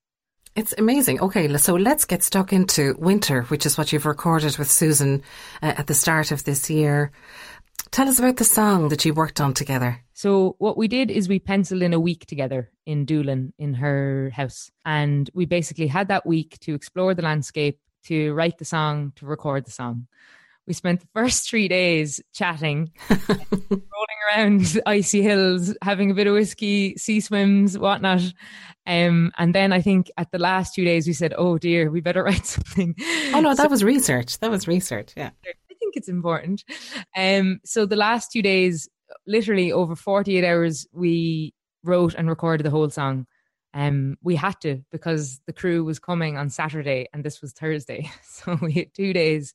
It's 0.55 0.73
amazing. 0.77 1.21
Okay, 1.21 1.55
so 1.57 1.75
let's 1.75 2.05
get 2.05 2.23
stuck 2.23 2.51
into 2.51 2.95
Winter, 2.97 3.43
which 3.43 3.65
is 3.65 3.77
what 3.77 3.93
you've 3.93 4.07
recorded 4.07 4.57
with 4.57 4.69
Susan 4.69 5.21
uh, 5.61 5.73
at 5.77 5.87
the 5.87 5.93
start 5.93 6.31
of 6.31 6.43
this 6.43 6.69
year. 6.69 7.11
Tell 7.91 8.07
us 8.07 8.19
about 8.19 8.37
the 8.37 8.43
song 8.43 8.89
that 8.89 9.03
you 9.03 9.13
worked 9.13 9.41
on 9.41 9.53
together. 9.53 10.03
So 10.13 10.55
what 10.59 10.77
we 10.77 10.87
did 10.87 11.09
is 11.09 11.27
we 11.27 11.39
penciled 11.39 11.81
in 11.81 11.93
a 11.93 11.99
week 11.99 12.25
together 12.27 12.69
in 12.85 13.05
Doolin 13.05 13.53
in 13.57 13.73
her 13.75 14.31
house. 14.33 14.69
And 14.85 15.29
we 15.33 15.45
basically 15.45 15.87
had 15.87 16.09
that 16.09 16.25
week 16.25 16.59
to 16.61 16.75
explore 16.75 17.15
the 17.15 17.23
landscape, 17.23 17.79
to 18.05 18.33
write 18.33 18.59
the 18.59 18.65
song, 18.65 19.13
to 19.15 19.25
record 19.25 19.65
the 19.65 19.71
song. 19.71 20.07
We 20.67 20.73
spent 20.73 21.01
the 21.01 21.07
first 21.15 21.49
three 21.49 21.67
days 21.67 22.21
chatting, 22.31 22.91
rolling 23.09 24.19
around 24.27 24.81
icy 24.85 25.23
hills, 25.23 25.75
having 25.81 26.11
a 26.11 26.13
bit 26.13 26.27
of 26.27 26.35
whiskey, 26.35 26.95
sea 26.95 27.21
swims, 27.21 27.75
whatnot. 27.75 28.21
Um, 28.85 29.31
and 29.37 29.55
then 29.55 29.73
I 29.73 29.81
think 29.81 30.11
at 30.15 30.31
the 30.31 30.37
last 30.37 30.75
two 30.75 30.85
days 30.85 31.07
we 31.07 31.13
said, 31.13 31.33
"Oh 31.37 31.57
dear, 31.57 31.89
we 31.91 32.01
better 32.01 32.23
write 32.25 32.45
something." 32.45 32.95
Oh 33.33 33.39
no, 33.41 33.55
that 33.55 33.63
so, 33.63 33.67
was 33.67 33.83
research. 33.83 34.37
That 34.39 34.51
was 34.51 34.67
research. 34.67 35.13
Yeah 35.17 35.31
think 35.89 35.97
it's 35.97 36.09
important. 36.09 36.63
Um, 37.17 37.59
so 37.65 37.85
the 37.85 37.95
last 37.95 38.31
two 38.31 38.41
days, 38.41 38.87
literally 39.25 39.71
over 39.71 39.95
48 39.95 40.45
hours, 40.45 40.87
we 40.91 41.53
wrote 41.83 42.13
and 42.13 42.29
recorded 42.29 42.65
the 42.65 42.69
whole 42.69 42.89
song. 42.89 43.25
Um, 43.73 44.17
we 44.23 44.35
had 44.35 44.59
to 44.61 44.81
because 44.91 45.41
the 45.45 45.53
crew 45.53 45.83
was 45.83 45.99
coming 45.99 46.37
on 46.37 46.49
Saturday 46.49 47.07
and 47.13 47.23
this 47.23 47.41
was 47.41 47.53
Thursday. 47.53 48.09
So 48.23 48.57
we 48.61 48.73
had 48.73 48.93
two 48.93 49.13
days. 49.13 49.53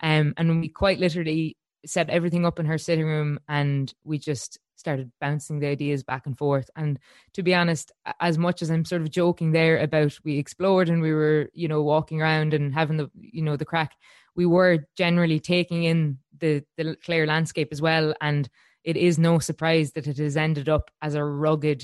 Um, 0.00 0.34
and 0.36 0.60
we 0.60 0.68
quite 0.68 0.98
literally 0.98 1.56
set 1.86 2.10
everything 2.10 2.44
up 2.44 2.58
in 2.58 2.66
her 2.66 2.76
sitting 2.76 3.06
room 3.06 3.38
and 3.48 3.92
we 4.04 4.18
just 4.18 4.58
started 4.74 5.10
bouncing 5.20 5.58
the 5.58 5.68
ideas 5.68 6.02
back 6.02 6.26
and 6.26 6.36
forth. 6.36 6.68
And 6.76 6.98
to 7.32 7.42
be 7.42 7.54
honest, 7.54 7.92
as 8.20 8.36
much 8.36 8.62
as 8.62 8.70
I'm 8.70 8.84
sort 8.84 9.02
of 9.02 9.10
joking 9.10 9.52
there 9.52 9.78
about 9.78 10.18
we 10.24 10.38
explored 10.38 10.88
and 10.88 11.00
we 11.00 11.12
were, 11.14 11.48
you 11.54 11.68
know, 11.68 11.82
walking 11.82 12.20
around 12.20 12.52
and 12.52 12.74
having 12.74 12.98
the, 12.98 13.10
you 13.14 13.42
know, 13.42 13.56
the 13.56 13.64
crack, 13.64 13.92
we 14.36 14.46
were 14.46 14.86
generally 14.96 15.40
taking 15.40 15.84
in 15.84 16.18
the 16.38 16.62
the 16.76 16.96
Clare 17.04 17.26
landscape 17.26 17.68
as 17.72 17.82
well, 17.82 18.14
and 18.20 18.48
it 18.84 18.96
is 18.96 19.18
no 19.18 19.38
surprise 19.38 19.92
that 19.92 20.06
it 20.06 20.18
has 20.18 20.36
ended 20.36 20.68
up 20.68 20.90
as 21.02 21.14
a 21.14 21.24
rugged, 21.24 21.82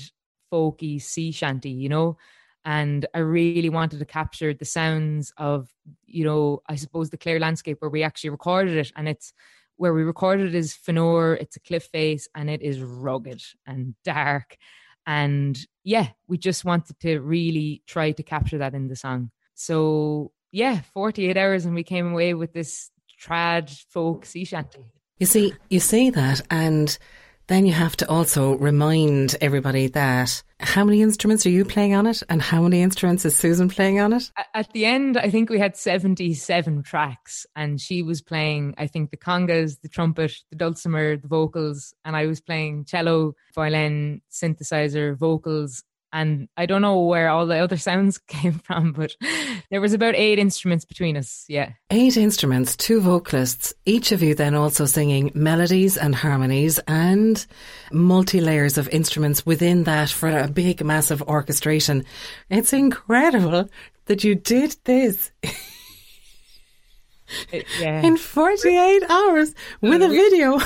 folky 0.51 1.01
sea 1.01 1.31
shanty, 1.31 1.71
you 1.71 1.89
know. 1.89 2.17
And 2.65 3.05
I 3.13 3.19
really 3.19 3.69
wanted 3.69 3.99
to 3.99 4.05
capture 4.05 4.53
the 4.53 4.63
sounds 4.63 5.33
of, 5.37 5.69
you 6.05 6.23
know, 6.23 6.61
I 6.69 6.75
suppose 6.75 7.09
the 7.09 7.17
Clare 7.17 7.39
landscape 7.39 7.77
where 7.81 7.91
we 7.91 8.03
actually 8.03 8.29
recorded 8.29 8.77
it, 8.77 8.91
and 8.95 9.09
it's 9.09 9.33
where 9.77 9.93
we 9.93 10.03
recorded 10.03 10.53
is 10.55 10.73
Fanore, 10.73 11.33
it's 11.41 11.55
a 11.55 11.59
cliff 11.59 11.85
face, 11.85 12.27
and 12.35 12.49
it 12.49 12.61
is 12.61 12.81
rugged 12.81 13.41
and 13.65 13.95
dark. 14.05 14.57
And 15.05 15.59
yeah, 15.83 16.09
we 16.27 16.37
just 16.37 16.63
wanted 16.63 16.99
to 17.01 17.19
really 17.19 17.81
try 17.87 18.11
to 18.11 18.23
capture 18.23 18.59
that 18.59 18.73
in 18.73 18.87
the 18.87 18.95
song. 18.95 19.31
So 19.55 20.31
yeah, 20.53 20.81
48 20.93 21.35
hours 21.35 21.65
and 21.65 21.75
we 21.75 21.83
came 21.83 22.11
away 22.11 22.33
with 22.35 22.53
this 22.53 22.91
trad 23.21 23.69
folk 23.89 24.25
sea 24.25 24.45
shanty. 24.45 24.85
You 25.17 25.25
see, 25.25 25.53
you 25.69 25.79
say 25.79 26.09
that 26.11 26.41
and 26.49 26.97
then 27.47 27.65
you 27.65 27.73
have 27.73 27.97
to 27.97 28.09
also 28.09 28.55
remind 28.57 29.35
everybody 29.41 29.87
that 29.87 30.43
how 30.59 30.85
many 30.85 31.01
instruments 31.01 31.45
are 31.45 31.49
you 31.49 31.65
playing 31.65 31.93
on 31.93 32.07
it 32.07 32.23
and 32.29 32.41
how 32.41 32.61
many 32.61 32.81
instruments 32.81 33.25
is 33.25 33.35
Susan 33.35 33.67
playing 33.67 33.99
on 33.99 34.13
it? 34.13 34.31
At 34.53 34.71
the 34.71 34.85
end, 34.85 35.17
I 35.17 35.29
think 35.29 35.49
we 35.49 35.59
had 35.59 35.75
77 35.75 36.83
tracks 36.83 37.45
and 37.55 37.81
she 37.81 38.01
was 38.01 38.21
playing, 38.21 38.75
I 38.77 38.87
think, 38.87 39.11
the 39.11 39.17
congas, 39.17 39.81
the 39.81 39.89
trumpet, 39.89 40.33
the 40.51 40.55
dulcimer, 40.55 41.17
the 41.17 41.27
vocals, 41.27 41.93
and 42.05 42.15
I 42.15 42.27
was 42.27 42.39
playing 42.39 42.85
cello, 42.85 43.33
violin, 43.55 44.21
synthesizer, 44.31 45.17
vocals, 45.17 45.83
and 46.13 46.47
I 46.55 46.67
don't 46.67 46.83
know 46.83 47.01
where 47.01 47.27
all 47.29 47.47
the 47.47 47.57
other 47.57 47.77
sounds 47.89 48.19
came 48.19 48.53
from, 48.53 48.93
but 48.93 49.15
there 49.69 49.81
was 49.81 49.93
about 49.93 50.15
eight 50.15 50.39
instruments 50.39 50.85
between 50.85 51.17
us. 51.17 51.45
Yeah. 51.49 51.73
Eight 51.89 52.15
instruments, 52.15 52.77
two 52.77 53.01
vocalists, 53.01 53.73
each 53.85 54.11
of 54.11 54.21
you 54.21 54.35
then 54.35 54.53
also 54.53 54.85
singing 54.85 55.31
melodies 55.33 55.97
and 55.97 56.15
harmonies 56.15 56.79
and 56.87 57.45
multi 57.91 58.39
layers 58.39 58.77
of 58.77 58.87
instruments 58.89 59.45
within 59.45 59.83
that 59.85 60.09
for 60.09 60.29
a 60.29 60.47
big, 60.47 60.85
massive 60.85 61.21
orchestration. 61.23 62.05
It's 62.49 62.71
incredible 62.71 63.69
that 64.05 64.23
you 64.23 64.35
did 64.35 64.75
this. 64.83 65.31
It, 67.51 67.65
yeah. 67.79 68.01
In 68.01 68.17
48 68.17 69.03
hours 69.09 69.55
with 69.81 70.03
a 70.03 70.07
video. 70.07 70.59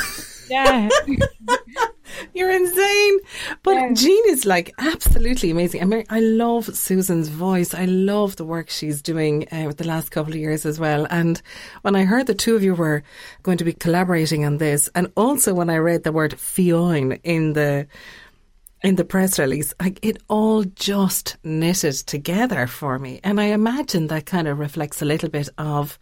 Yeah. 0.50 0.90
You're 2.34 2.52
insane. 2.52 3.20
But 3.64 3.76
yeah. 3.76 3.94
Jean 3.94 4.24
is 4.28 4.46
like 4.46 4.74
absolutely 4.80 5.52
amazing. 5.52 5.82
I 5.82 5.86
mean, 5.86 6.06
I 6.10 6.20
love 6.20 6.76
Susan's 6.76 7.30
voice. 7.30 7.74
I 7.74 7.86
love 7.86 8.36
the 8.36 8.46
work 8.46 8.70
she's 8.70 9.02
doing 9.02 9.48
uh, 9.52 9.66
with 9.66 9.78
the 9.78 9.88
last 9.88 10.10
couple 10.10 10.34
of 10.34 10.40
years 10.40 10.66
as 10.66 10.80
well. 10.80 11.08
And 11.10 11.42
when 11.82 11.96
I 11.96 12.06
heard 12.06 12.28
the 12.28 12.36
two 12.36 12.56
of 12.56 12.64
you 12.64 12.76
were 12.76 13.04
going 13.44 13.58
to 13.58 13.64
be 13.64 13.74
collaborating 13.74 14.46
on 14.46 14.58
this, 14.58 14.90
and 14.96 15.12
also 15.16 15.54
when 15.54 15.70
I 15.70 15.78
read 15.78 16.04
the 16.04 16.12
word 16.12 16.32
Fioin 16.34 17.20
in 17.24 17.54
the 17.54 17.88
in 18.84 18.96
the 18.96 19.06
press 19.06 19.40
release, 19.40 19.74
like 19.82 20.00
it 20.04 20.18
all 20.28 20.64
just 20.64 21.38
knitted 21.44 21.96
together 21.96 22.68
for 22.68 23.00
me. 23.00 23.20
And 23.24 23.40
I 23.42 23.46
imagine 23.46 24.08
that 24.08 24.26
kind 24.26 24.48
of 24.48 24.60
reflects 24.60 25.02
a 25.02 25.06
little 25.06 25.30
bit 25.30 25.50
of 25.58 25.98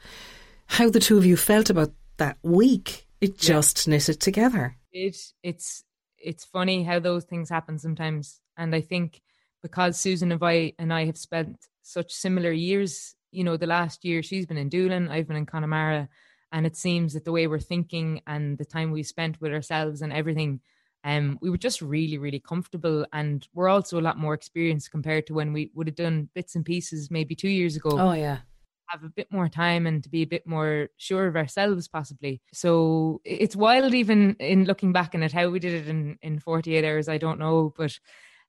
how 0.68 0.90
the 0.90 1.00
two 1.00 1.18
of 1.18 1.26
you 1.26 1.38
felt 1.38 1.70
about 1.70 1.92
that 2.18 2.38
week. 2.44 3.06
It 3.22 3.38
just 3.38 3.88
yeah. 3.88 3.92
knitted 3.92 4.20
together. 4.20 4.76
It 4.92 5.18
it's 5.42 5.84
it's 6.26 6.44
funny 6.44 6.84
how 6.84 7.00
those 7.00 7.24
things 7.24 7.50
happen 7.50 7.78
sometimes. 7.78 8.42
And 8.58 8.76
I 8.76 8.82
think 8.82 9.22
because 9.62 10.00
Susan 10.00 10.32
and 10.32 10.44
I 10.44 10.74
and 10.80 10.92
I 10.92 11.06
have 11.06 11.18
spent 11.18 11.68
such 11.84 12.12
similar 12.12 12.52
years, 12.52 13.16
you 13.32 13.44
know, 13.44 13.58
the 13.58 13.68
last 13.68 14.04
year 14.04 14.24
she's 14.24 14.46
been 14.46 14.58
in 14.58 14.70
Doolin, 14.70 15.10
I've 15.10 15.28
been 15.28 15.38
in 15.38 15.46
Connemara, 15.46 16.10
and 16.52 16.66
it 16.66 16.76
seems 16.76 17.14
that 17.14 17.26
the 17.26 17.32
way 17.32 17.48
we're 17.48 17.60
thinking 17.60 18.22
and 18.28 18.58
the 18.58 18.66
time 18.66 18.92
we 18.92 19.04
spent 19.04 19.40
with 19.40 19.54
ourselves 19.54 20.02
and 20.02 20.12
everything, 20.12 20.62
um, 21.04 21.38
we 21.42 21.50
were 21.50 21.58
just 21.58 21.82
really, 21.82 22.18
really 22.18 22.40
comfortable, 22.40 23.06
and 23.14 23.48
we're 23.54 23.70
also 23.70 24.00
a 24.00 24.08
lot 24.08 24.18
more 24.18 24.34
experienced 24.34 24.92
compared 24.92 25.28
to 25.28 25.34
when 25.34 25.54
we 25.54 25.72
would 25.76 25.88
have 25.88 25.96
done 25.96 26.30
bits 26.34 26.56
and 26.56 26.66
pieces 26.66 27.12
maybe 27.12 27.36
two 27.36 27.50
years 27.50 27.76
ago. 27.76 28.00
Oh 28.00 28.14
yeah, 28.14 28.40
have 28.88 29.04
a 29.04 29.10
bit 29.10 29.28
more 29.32 29.50
time 29.50 29.88
and 29.88 30.04
to 30.04 30.10
be 30.10 30.22
a 30.22 30.28
bit 30.28 30.46
more 30.46 30.90
sure 30.98 31.28
of 31.28 31.36
ourselves 31.36 31.88
possibly 31.88 32.42
so 32.54 33.22
it's 33.24 33.56
wild 33.56 33.94
even 33.94 34.36
in 34.40 34.66
looking 34.66 34.92
back 34.92 35.16
on 35.16 35.24
it 35.24 35.32
how 35.32 35.50
we 35.50 35.60
did 35.60 35.74
it 35.74 35.88
in 35.88 36.18
in 36.22 36.40
48 36.40 36.86
hours 36.86 37.10
i 37.10 37.18
don't 37.18 37.40
know 37.40 37.74
but 37.76 37.98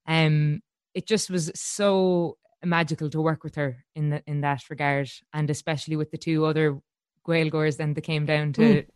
um 0.07 0.61
it 0.95 1.07
just 1.07 1.31
was 1.31 1.51
so 1.55 2.39
magical 2.65 3.11
to 3.11 3.21
work 3.21 3.45
with 3.45 3.55
her 3.55 3.85
in 3.95 4.11
that 4.11 4.23
in 4.27 4.41
that 4.41 4.63
regard 4.71 5.11
and 5.33 5.51
especially 5.51 5.97
with 5.97 6.11
the 6.11 6.19
two 6.19 6.45
other 6.45 6.81
Gaeilgeoirs 7.27 7.77
then 7.77 7.95
that 7.95 8.03
came 8.03 8.27
down 8.27 8.53
to 8.55 8.63
mm. 8.63 8.87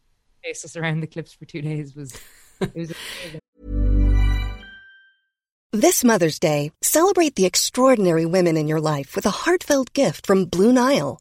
chase 0.45 0.65
us 0.65 0.77
around 0.77 1.01
the 1.01 1.07
cliffs 1.07 1.33
for 1.33 1.45
two 1.45 1.63
days 1.63 1.95
was 1.95 2.15
it 2.61 2.75
was 2.75 2.93
amazing. 3.23 3.41
This 5.73 6.03
Mother's 6.03 6.41
Day, 6.41 6.73
celebrate 6.83 7.37
the 7.37 7.47
extraordinary 7.47 8.27
women 8.27 8.57
in 8.57 8.67
your 8.67 8.81
life 8.81 9.15
with 9.15 9.25
a 9.25 9.31
heartfelt 9.31 9.93
gift 9.93 10.27
from 10.27 10.47
Blue 10.47 10.73
Nile. 10.73 11.21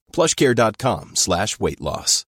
plushcare.com 0.11 1.15
slash 1.15 1.59
weight 1.59 1.81
loss. 1.81 2.25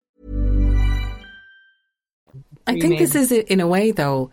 I 2.66 2.78
think 2.78 2.98
this 2.98 3.14
is, 3.14 3.32
in 3.32 3.60
a 3.60 3.66
way, 3.66 3.92
though, 3.92 4.30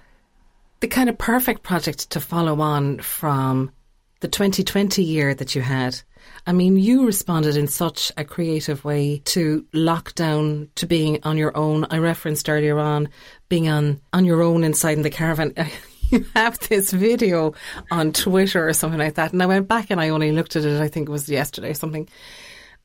the 0.82 0.88
kind 0.88 1.10
of 1.10 1.18
perfect 1.18 1.64
project 1.64 2.10
to 2.12 2.20
follow 2.20 2.60
on 2.60 3.00
from 3.00 3.72
the 4.20 4.28
2020 4.28 5.04
year 5.04 5.34
that 5.34 5.56
you 5.56 5.62
had. 5.62 6.02
I 6.48 6.52
mean, 6.52 6.78
you 6.78 7.06
responded 7.06 7.56
in 7.56 7.68
such 7.68 8.12
a 8.18 8.26
creative 8.26 8.84
way 8.84 9.22
to 9.26 9.66
lockdown, 9.74 10.70
to 10.76 10.86
being 10.86 11.20
on 11.24 11.38
your 11.38 11.56
own. 11.56 11.86
I 11.90 11.98
referenced 12.00 12.50
earlier 12.50 12.78
on 12.78 13.10
being 13.50 13.70
on, 13.70 14.02
on 14.12 14.26
your 14.26 14.42
own 14.42 14.64
inside 14.64 14.98
in 14.98 15.04
the 15.04 15.10
caravan. 15.10 15.54
you 16.10 16.26
have 16.36 16.60
this 16.60 16.92
video 16.92 17.54
on 17.90 18.12
Twitter 18.12 18.68
or 18.68 18.74
something 18.74 19.00
like 19.00 19.16
that. 19.16 19.34
And 19.34 19.42
I 19.42 19.46
went 19.46 19.68
back 19.68 19.90
and 19.90 20.00
I 20.00 20.10
only 20.10 20.32
looked 20.32 20.56
at 20.56 20.66
it, 20.66 20.82
I 20.82 20.88
think 20.88 21.10
it 21.10 21.12
was 21.12 21.30
yesterday 21.30 21.72
or 21.72 21.76
something, 21.76 22.08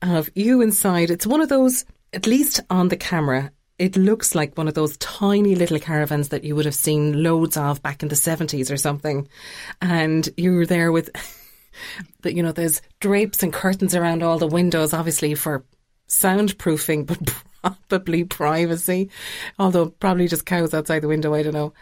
of 0.02 0.30
you 0.35 0.61
inside. 0.61 1.11
It's 1.11 1.26
one 1.26 1.40
of 1.40 1.49
those, 1.49 1.85
at 2.12 2.26
least 2.26 2.61
on 2.71 2.88
the 2.88 2.97
camera, 2.97 3.52
it 3.80 3.97
looks 3.97 4.35
like 4.35 4.59
one 4.59 4.69
of 4.69 4.75
those 4.75 4.99
tiny 4.99 5.54
little 5.54 5.78
caravans 5.78 6.28
that 6.28 6.45
you 6.45 6.54
would 6.54 6.66
have 6.66 6.75
seen 6.75 7.23
loads 7.23 7.57
of 7.57 7.83
back 7.83 8.02
in 8.02 8.11
the 8.11 8.14
70s 8.14 8.71
or 8.71 8.76
something. 8.76 9.26
And 9.80 10.28
you 10.37 10.52
were 10.52 10.66
there 10.66 10.92
with, 10.92 11.09
but 12.21 12.35
you 12.35 12.42
know, 12.42 12.52
there's 12.52 12.83
drapes 13.00 13.42
and 13.42 13.54
curtains 13.54 13.95
around 13.95 14.23
all 14.23 14.37
the 14.37 14.47
windows, 14.47 14.92
obviously 14.92 15.35
for 15.35 15.64
soundproofing, 16.09 17.07
but 17.62 17.78
probably 17.88 18.25
privacy. 18.25 19.09
Although 19.59 19.88
probably 19.88 20.28
just 20.28 20.45
cows 20.45 20.75
outside 20.75 21.00
the 21.00 21.09
window, 21.09 21.33
I 21.33 21.42
don't 21.42 21.54
know. 21.54 21.73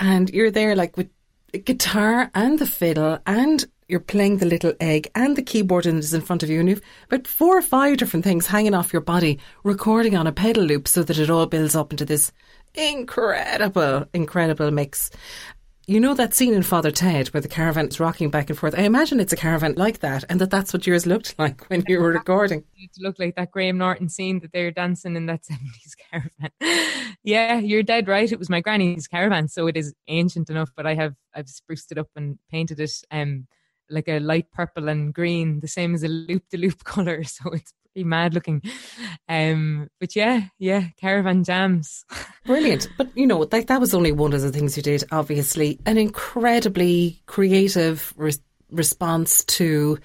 And 0.00 0.30
you're 0.30 0.50
there 0.50 0.74
like 0.74 0.96
with 0.96 1.10
guitar 1.66 2.30
and 2.34 2.58
the 2.58 2.66
fiddle 2.66 3.18
and 3.26 3.62
you're 3.92 4.00
playing 4.00 4.38
the 4.38 4.46
little 4.46 4.72
egg 4.80 5.06
and 5.14 5.36
the 5.36 5.42
keyboard 5.42 5.84
is 5.84 6.14
in 6.14 6.22
front 6.22 6.42
of 6.42 6.48
you 6.48 6.58
and 6.58 6.68
you've 6.70 6.80
about 7.10 7.26
four 7.26 7.58
or 7.58 7.62
five 7.62 7.98
different 7.98 8.24
things 8.24 8.46
hanging 8.46 8.72
off 8.72 8.90
your 8.90 9.02
body 9.02 9.38
recording 9.64 10.16
on 10.16 10.26
a 10.26 10.32
pedal 10.32 10.64
loop 10.64 10.88
so 10.88 11.02
that 11.02 11.18
it 11.18 11.28
all 11.28 11.44
builds 11.44 11.76
up 11.76 11.92
into 11.92 12.06
this 12.06 12.32
incredible 12.74 14.06
incredible 14.14 14.70
mix 14.70 15.10
you 15.86 16.00
know 16.00 16.14
that 16.14 16.32
scene 16.32 16.54
in 16.54 16.62
Father 16.62 16.90
Ted 16.90 17.28
where 17.28 17.42
the 17.42 17.48
caravan 17.48 17.88
is 17.88 17.98
rocking 17.98 18.30
back 18.30 18.48
and 18.48 18.58
forth. 18.58 18.78
I 18.78 18.82
imagine 18.82 19.18
it's 19.18 19.32
a 19.32 19.36
caravan 19.36 19.74
like 19.76 19.98
that, 19.98 20.24
and 20.28 20.40
that 20.40 20.48
that's 20.48 20.72
what 20.72 20.86
yours 20.86 21.06
looked 21.06 21.34
like 21.40 21.68
when 21.68 21.82
you 21.88 22.00
were 22.00 22.12
recording. 22.12 22.62
It 22.76 22.90
looked 23.00 23.18
like 23.18 23.34
that 23.34 23.50
Graham 23.50 23.78
Norton 23.78 24.08
scene 24.08 24.38
that 24.40 24.52
they're 24.52 24.70
dancing 24.70 25.16
in 25.16 25.26
that 25.26 25.44
seventies 25.44 25.96
caravan. 26.08 27.16
yeah, 27.24 27.58
you're 27.58 27.82
dead 27.82 28.06
right. 28.06 28.30
It 28.30 28.38
was 28.38 28.48
my 28.48 28.60
granny's 28.60 29.08
caravan, 29.08 29.48
so 29.48 29.66
it 29.66 29.76
is 29.76 29.92
ancient 30.06 30.50
enough. 30.50 30.70
But 30.76 30.86
I 30.86 30.94
have 30.94 31.16
I've 31.34 31.48
spruced 31.48 31.90
it 31.90 31.98
up 31.98 32.08
and 32.14 32.38
painted 32.48 32.78
it. 32.78 32.92
Um, 33.10 33.48
like 33.92 34.08
a 34.08 34.18
light 34.18 34.50
purple 34.50 34.88
and 34.88 35.14
green, 35.14 35.60
the 35.60 35.68
same 35.68 35.94
as 35.94 36.02
a 36.02 36.08
loop 36.08 36.48
de 36.50 36.56
loop 36.56 36.84
color. 36.84 37.22
So 37.24 37.50
it's 37.50 37.72
pretty 37.92 38.08
mad 38.08 38.34
looking. 38.34 38.62
Um, 39.28 39.88
but 40.00 40.16
yeah, 40.16 40.42
yeah, 40.58 40.88
caravan 40.96 41.44
jams. 41.44 42.04
Brilliant. 42.46 42.88
But 42.96 43.16
you 43.16 43.26
know, 43.26 43.46
like 43.52 43.66
that 43.68 43.80
was 43.80 43.94
only 43.94 44.12
one 44.12 44.32
of 44.32 44.40
the 44.40 44.50
things 44.50 44.76
you 44.76 44.82
did. 44.82 45.04
Obviously, 45.12 45.78
an 45.86 45.98
incredibly 45.98 47.22
creative 47.26 48.12
re- 48.16 48.32
response 48.70 49.44
to 49.44 49.98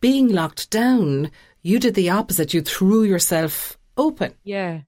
being 0.00 0.28
locked 0.28 0.70
down. 0.70 1.30
You 1.62 1.78
did 1.78 1.94
the 1.94 2.10
opposite. 2.10 2.54
You 2.54 2.60
threw 2.62 3.02
yourself 3.02 3.78
open. 3.96 4.34
Yeah, 4.44 4.82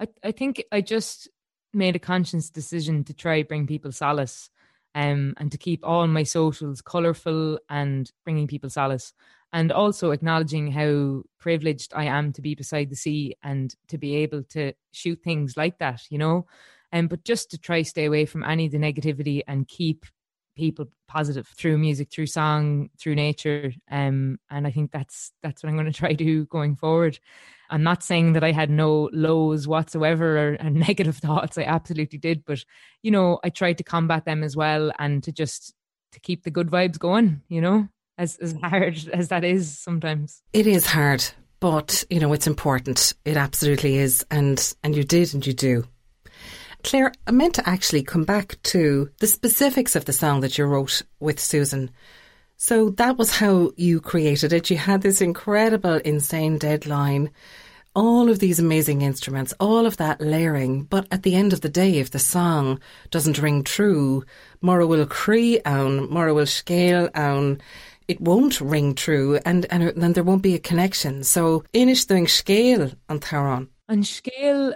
I 0.00 0.08
I 0.24 0.32
think 0.32 0.64
I 0.72 0.80
just 0.80 1.28
made 1.74 1.96
a 1.96 2.00
conscious 2.00 2.50
decision 2.50 3.04
to 3.04 3.14
try 3.14 3.42
bring 3.42 3.66
people 3.66 3.92
solace 3.92 4.50
um, 4.94 5.34
and 5.38 5.50
to 5.52 5.58
keep 5.58 5.80
all 5.84 6.06
my 6.06 6.22
socials 6.22 6.82
colourful 6.82 7.58
and 7.68 8.10
bringing 8.24 8.46
people 8.46 8.70
solace. 8.70 9.12
And 9.54 9.70
also 9.70 10.12
acknowledging 10.12 10.72
how 10.72 11.24
privileged 11.38 11.92
I 11.94 12.04
am 12.04 12.32
to 12.32 12.40
be 12.40 12.54
beside 12.54 12.88
the 12.88 12.96
sea 12.96 13.34
and 13.42 13.74
to 13.88 13.98
be 13.98 14.16
able 14.16 14.42
to 14.44 14.72
shoot 14.92 15.20
things 15.22 15.58
like 15.58 15.78
that, 15.78 16.00
you 16.08 16.16
know. 16.16 16.46
Um, 16.90 17.06
but 17.06 17.24
just 17.24 17.50
to 17.50 17.58
try 17.58 17.82
stay 17.82 18.06
away 18.06 18.24
from 18.24 18.44
any 18.44 18.66
of 18.66 18.72
the 18.72 18.78
negativity 18.78 19.42
and 19.46 19.68
keep 19.68 20.06
people 20.56 20.86
positive 21.08 21.46
through 21.48 21.78
music, 21.78 22.10
through 22.10 22.26
song, 22.26 22.90
through 22.98 23.14
nature. 23.14 23.72
Um, 23.90 24.38
and 24.50 24.66
I 24.66 24.70
think 24.70 24.90
that's 24.90 25.32
that's 25.42 25.62
what 25.62 25.70
I'm 25.70 25.76
going 25.76 25.86
to 25.92 25.92
try 25.92 26.10
to 26.10 26.24
do 26.24 26.46
going 26.46 26.76
forward. 26.76 27.18
I'm 27.70 27.82
not 27.82 28.02
saying 28.02 28.34
that 28.34 28.44
I 28.44 28.52
had 28.52 28.68
no 28.70 29.08
lows 29.12 29.66
whatsoever 29.66 30.50
or, 30.50 30.58
negative 30.70 31.16
thoughts. 31.16 31.56
I 31.56 31.62
absolutely 31.62 32.18
did, 32.18 32.44
but 32.44 32.64
you 33.02 33.10
know, 33.10 33.40
I 33.42 33.48
tried 33.48 33.78
to 33.78 33.84
combat 33.84 34.24
them 34.24 34.42
as 34.42 34.56
well 34.56 34.92
and 34.98 35.22
to 35.24 35.32
just 35.32 35.74
to 36.12 36.20
keep 36.20 36.44
the 36.44 36.50
good 36.50 36.68
vibes 36.68 36.98
going. 36.98 37.42
You 37.48 37.60
know, 37.60 37.88
as 38.18 38.36
as 38.38 38.54
hard 38.62 39.08
as 39.12 39.28
that 39.28 39.44
is 39.44 39.78
sometimes. 39.78 40.42
It 40.52 40.66
is 40.66 40.86
hard, 40.86 41.24
but 41.60 42.04
you 42.10 42.20
know, 42.20 42.32
it's 42.32 42.46
important. 42.46 43.14
It 43.24 43.36
absolutely 43.36 43.96
is, 43.96 44.24
and 44.30 44.74
and 44.82 44.94
you 44.96 45.04
did, 45.04 45.34
and 45.34 45.46
you 45.46 45.52
do. 45.54 45.84
Clare, 46.82 47.12
I 47.26 47.30
meant 47.30 47.54
to 47.54 47.68
actually 47.68 48.02
come 48.02 48.24
back 48.24 48.60
to 48.64 49.08
the 49.18 49.26
specifics 49.26 49.96
of 49.96 50.04
the 50.04 50.12
song 50.12 50.40
that 50.40 50.58
you 50.58 50.64
wrote 50.64 51.02
with 51.20 51.38
Susan. 51.38 51.90
So 52.56 52.90
that 52.90 53.16
was 53.18 53.36
how 53.36 53.72
you 53.76 54.00
created 54.00 54.52
it. 54.52 54.70
You 54.70 54.76
had 54.76 55.02
this 55.02 55.20
incredible, 55.20 55.96
insane 55.96 56.58
deadline, 56.58 57.30
all 57.94 58.28
of 58.28 58.38
these 58.38 58.58
amazing 58.58 59.02
instruments, 59.02 59.52
all 59.58 59.86
of 59.86 59.96
that 59.98 60.20
layering. 60.20 60.84
But 60.84 61.06
at 61.10 61.22
the 61.22 61.34
end 61.34 61.52
of 61.52 61.60
the 61.60 61.68
day, 61.68 61.98
if 61.98 62.10
the 62.10 62.18
song 62.18 62.80
doesn't 63.10 63.38
ring 63.38 63.64
true, 63.64 64.24
Mora 64.60 64.86
will 64.86 65.06
cree 65.06 65.60
own, 65.66 66.08
Mora 66.10 66.34
will 66.34 66.46
scale 66.46 67.08
own, 67.14 67.60
it 68.08 68.20
won't 68.20 68.60
ring 68.60 68.94
true 68.94 69.38
and, 69.44 69.66
and 69.70 69.92
then 69.96 70.12
there 70.12 70.24
won't 70.24 70.42
be 70.42 70.54
a 70.54 70.58
connection. 70.58 71.24
So 71.24 71.64
Inish 71.74 72.06
doing 72.06 72.28
scale 72.28 72.90
on 73.08 73.20
Taron. 73.20 73.68
And 73.88 74.06
scale 74.06 74.74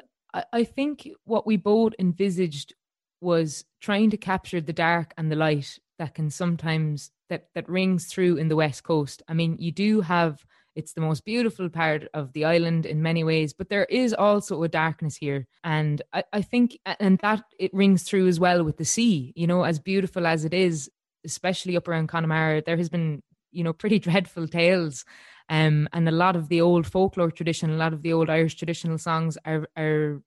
I 0.53 0.64
think 0.64 1.09
what 1.25 1.46
we 1.46 1.57
both 1.57 1.94
envisaged 1.99 2.75
was 3.20 3.64
trying 3.81 4.11
to 4.11 4.16
capture 4.16 4.61
the 4.61 4.72
dark 4.72 5.14
and 5.16 5.31
the 5.31 5.37
light 5.37 5.79
that 5.99 6.14
can 6.14 6.31
sometimes 6.31 7.11
that 7.31 7.49
that 7.55 7.68
rings 7.68 8.07
through 8.07 8.37
in 8.37 8.49
the 8.49 8.57
west 8.57 8.85
coast. 8.85 9.22
I 9.29 9.35
mean, 9.35 9.57
you 9.59 9.72
do 9.72 10.03
have 10.03 10.44
it's 10.77 10.92
the 10.92 11.01
most 11.01 11.25
beautiful 11.25 11.70
part 11.70 12.07
of 12.12 12.35
the 12.35 12.44
island 12.44 12.85
in 12.85 13.03
many 13.03 13.25
ways, 13.25 13.55
but 13.55 13.70
there 13.70 13.87
is 13.87 14.12
also 14.12 14.62
a 14.62 14.68
darkness 14.68 15.16
here. 15.16 15.46
And 15.64 16.03
I, 16.12 16.25
I 16.35 16.42
think 16.42 16.79
and 16.85 17.18
that 17.20 17.42
it 17.59 17.72
rings 17.72 18.03
through 18.03 18.29
as 18.29 18.38
well 18.38 18.62
with 18.62 18.77
the 18.77 18.85
sea, 18.85 19.33
you 19.35 19.46
know, 19.46 19.64
as 19.64 19.79
beautiful 19.79 20.27
as 20.27 20.44
it 20.44 20.53
is, 20.53 20.90
especially 21.25 21.77
up 21.79 21.88
around 21.88 22.09
Connemara, 22.09 22.62
there 22.64 22.77
has 22.77 22.90
been, 22.90 23.22
you 23.57 23.64
know, 23.64 23.73
pretty 23.73 23.99
dreadful 24.07 24.47
tales 24.47 25.05
um, 25.49 25.88
and 25.92 26.09
a 26.09 26.12
lot 26.12 26.37
of 26.37 26.49
the 26.49 26.61
old 26.61 26.87
folklore 26.87 27.31
tradition, 27.31 27.71
a 27.71 27.77
lot 27.77 27.92
of 27.92 28.03
the 28.03 28.12
old 28.12 28.29
Irish 28.29 28.57
traditional 28.57 28.99
songs 28.99 29.38
are, 29.45 29.69
are 29.77 30.23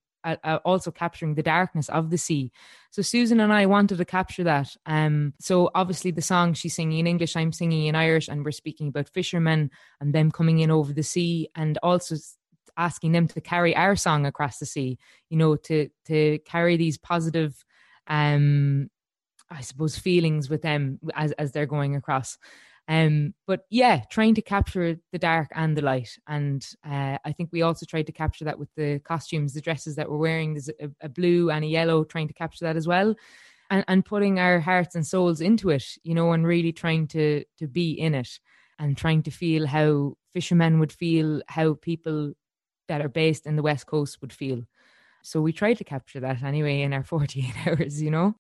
also 0.66 0.92
capturing 0.92 1.36
the 1.36 1.44
darkness 1.44 1.90
of 1.90 2.10
the 2.10 2.18
sea. 2.18 2.52
So 2.92 3.02
Susan 3.02 3.40
and 3.40 3.52
I 3.54 3.66
wanted 3.66 3.98
to 3.98 4.06
capture 4.06 4.44
that. 4.44 4.76
Um, 4.86 5.34
so 5.40 5.70
obviously 5.76 6.12
the 6.12 6.22
song 6.22 6.54
she's 6.54 6.76
singing 6.76 7.00
in 7.00 7.08
English, 7.08 7.36
I'm 7.36 7.52
singing 7.52 7.88
in 7.88 7.96
Irish, 7.96 8.28
and 8.28 8.44
we're 8.46 8.52
speaking 8.52 8.90
about 8.90 9.10
fishermen 9.10 9.72
and 10.00 10.14
them 10.14 10.32
coming 10.32 10.60
in 10.60 10.72
over 10.72 10.94
the 10.94 11.04
sea, 11.04 11.50
and 11.56 11.78
also 11.84 12.16
asking 12.78 13.12
them 13.12 13.28
to 13.28 13.42
carry 13.42 13.76
our 13.76 13.96
song 13.96 14.26
across 14.26 14.60
the 14.60 14.66
sea. 14.66 14.98
You 15.30 15.38
know, 15.38 15.56
to 15.58 15.90
to 16.06 16.40
carry 16.46 16.78
these 16.78 16.98
positive, 16.98 17.66
um, 18.08 18.90
I 19.50 19.62
suppose, 19.62 19.98
feelings 19.98 20.50
with 20.50 20.62
them 20.62 21.00
as 21.14 21.34
as 21.34 21.52
they're 21.52 21.66
going 21.66 21.96
across. 21.96 22.38
Um, 22.90 23.36
but 23.46 23.66
yeah, 23.70 24.02
trying 24.10 24.34
to 24.34 24.42
capture 24.42 24.98
the 25.12 25.20
dark 25.20 25.50
and 25.54 25.78
the 25.78 25.84
light, 25.84 26.18
and 26.28 26.68
uh, 26.84 27.20
I 27.24 27.32
think 27.34 27.52
we 27.52 27.62
also 27.62 27.86
tried 27.86 28.08
to 28.08 28.12
capture 28.12 28.46
that 28.46 28.58
with 28.58 28.70
the 28.76 28.98
costumes, 29.06 29.54
the 29.54 29.62
dresses 29.62 29.96
that 29.96 30.10
we're 30.10 30.18
wearing. 30.18 30.56
There's 30.56 30.70
a, 30.70 30.90
a 31.02 31.08
blue 31.08 31.52
and 31.52 31.64
a 31.64 31.68
yellow, 31.68 32.04
trying 32.04 32.28
to 32.30 32.34
capture 32.34 32.66
that 32.66 32.76
as 32.76 32.88
well, 32.88 33.14
and, 33.70 33.86
and 33.88 34.04
putting 34.04 34.40
our 34.40 34.60
hearts 34.60 34.96
and 34.96 35.06
souls 35.06 35.40
into 35.40 35.70
it, 35.70 35.86
you 36.02 36.16
know, 36.16 36.32
and 36.32 36.48
really 36.48 36.74
trying 36.74 37.08
to 37.10 37.44
to 37.60 37.68
be 37.68 37.92
in 37.92 38.16
it, 38.16 38.40
and 38.80 38.98
trying 38.98 39.22
to 39.22 39.32
feel 39.32 39.68
how 39.68 40.16
fishermen 40.34 40.80
would 40.80 40.92
feel, 40.92 41.44
how 41.48 41.76
people 41.76 42.34
that 42.88 43.02
are 43.02 43.10
based 43.10 43.46
in 43.46 43.56
the 43.56 43.62
west 43.62 43.86
coast 43.86 44.18
would 44.22 44.34
feel. 44.34 44.64
So 45.22 45.42
we 45.42 45.54
tried 45.54 45.78
to 45.78 45.84
capture 45.84 46.22
that 46.22 46.42
anyway 46.42 46.82
in 46.82 46.94
our 46.94 47.04
48 47.04 47.68
hours, 47.68 48.02
you 48.02 48.10
know. 48.10 48.34